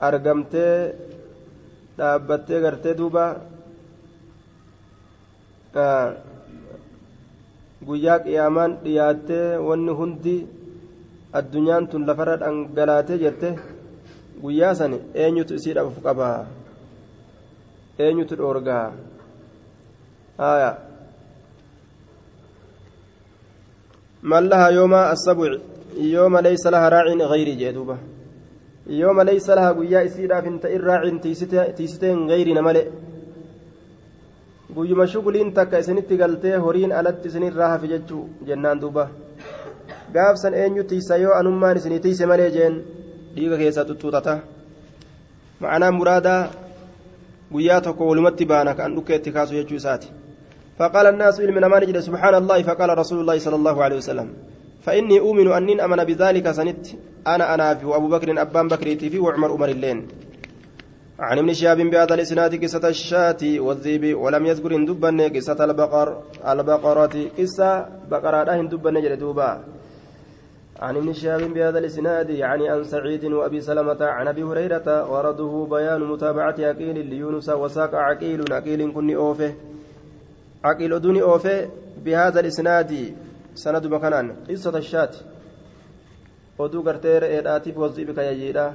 [0.00, 0.94] argamtee
[1.98, 3.24] dhaabbattee gartee duuba
[7.86, 10.36] guyyaa qiyaamaan dhiyaattee wanni hundi
[11.38, 13.48] addunyaan tun lafarra dhangalaatee jette
[14.42, 14.92] guyyaa san
[15.22, 16.38] eenyutu isii dhabuuf qabaa?
[18.04, 18.86] Eenyutu dhoorgaa
[24.23, 25.57] من لها يوم السبع
[25.97, 27.97] يوم ليس لها راع غير جدوبة
[28.87, 31.01] يوم ليس لها قيا إسيرا فنت الراع
[31.77, 32.87] تيستين غير نملئ
[34.75, 39.05] guyyuma shuguliin takka isinitti galtee horiin alatti isinirraa hafe jechuu jennaan duuba
[40.13, 42.75] gaafsan eenyu tiisa yoo anummaan isinii tiise malee jeen
[43.35, 44.37] dhiiga keessaa tuttuutata
[45.59, 46.41] ma'anaa muraadaa
[47.53, 50.11] guyyaa tokko walumatti baana kan dhukkeetti kaasu jechuu isaati
[50.78, 54.28] فقال الناس علم نمان جد سبحان الله فقال رسول الله صلى الله عليه وسلم
[54.82, 56.86] فإني أؤمن أنين أمن بذلك سنت
[57.26, 59.98] أنا أنا في وأبو بكر أبان بكر في وعمر أمر اللين
[61.18, 67.86] عن ابن شهاب بهذا الإسناد قصة الشاة والذيب ولم يذكر دبن قصة البقر البقرة قصة
[68.10, 69.64] بقرة دبن جلدوبا
[70.80, 76.00] عن ابن شهاب بهذا الإسناد يعني عن سعيد وأبي سلمة عن أبي هريرة ورده بيان
[76.00, 79.54] متابعة عقيل ليونس وساق عقيل عقيل كن أوفه.
[80.64, 81.70] عقيل دون أوفه
[82.04, 82.90] بهذا الإسناد
[83.54, 85.14] سند مكانان قصة الشاة.
[86.58, 88.66] ودو قرتير إيراتيف والذئب كيجيرا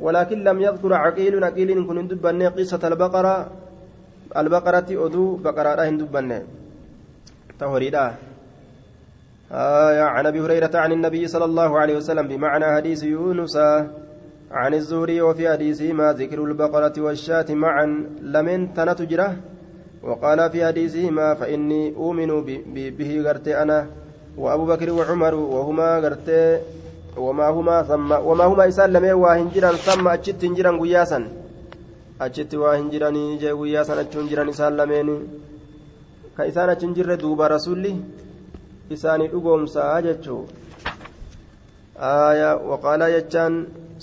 [0.00, 3.36] ولكن لم يذكر عقيل عقيل كن دبن قصة البقرة.
[4.36, 6.30] البقرة أدو بقرة هندبن
[7.58, 8.04] تهريدا
[9.52, 13.56] آية عن أبي هريرة عن النبي صلى الله عليه وسلم بمعنى حديث يونس
[14.50, 17.86] عن الزهري وفي حديثهما ذكر البقرة والشاة معا.
[18.20, 19.36] لمن تنتجره؟
[20.02, 22.30] وقال في حديثهما فإني أؤمن
[22.98, 23.86] به غرت أنا
[24.38, 26.28] وأبو بكر وعمر وهما غرت
[27.16, 29.04] وما هما ثم وما هما إسان لم
[29.86, 31.28] ثم أجت هنجرا قياسا.
[32.20, 33.10] أجت واهنجرا
[33.40, 35.08] جاي قياسا أجت إسان لمين
[36.38, 37.96] كإسان أجت دوب رسولي.
[38.94, 40.42] isaanii dhugoomsaa jechuu
[42.08, 43.54] aayaa waqaalaa jechaan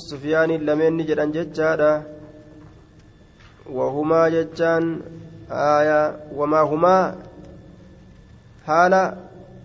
[0.05, 1.91] sufiyaaniin lameenni jedhan jechaadha
[3.77, 4.89] wahumaa jechaan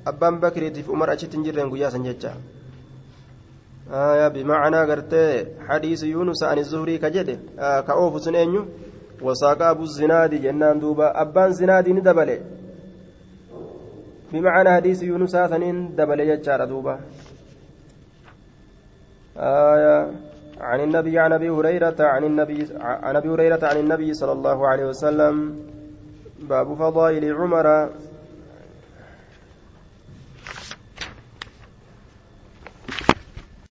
[0.08, 2.32] abbaan bakriitiif umar achitti hin jirreen guyyaa san jecha
[3.92, 5.32] aayaa bimacnaa gartee
[5.68, 7.38] hadiisi yuunus ani zuhrii ka jedhe
[7.86, 8.62] ka oofu sun eenyu
[9.26, 12.38] wasaaqa abu zinaadi jennaan duuba abbaan zinaadii ni dabale
[14.32, 17.00] بمعنى حديث يونس ثنين دبل يجار دوبا
[19.36, 19.96] آية
[20.60, 24.84] عن النبي عن ابي هريره عن النبي عن ابي هريره عن النبي صلى الله عليه
[24.84, 25.34] وسلم
[26.38, 27.88] باب فضائل عمر.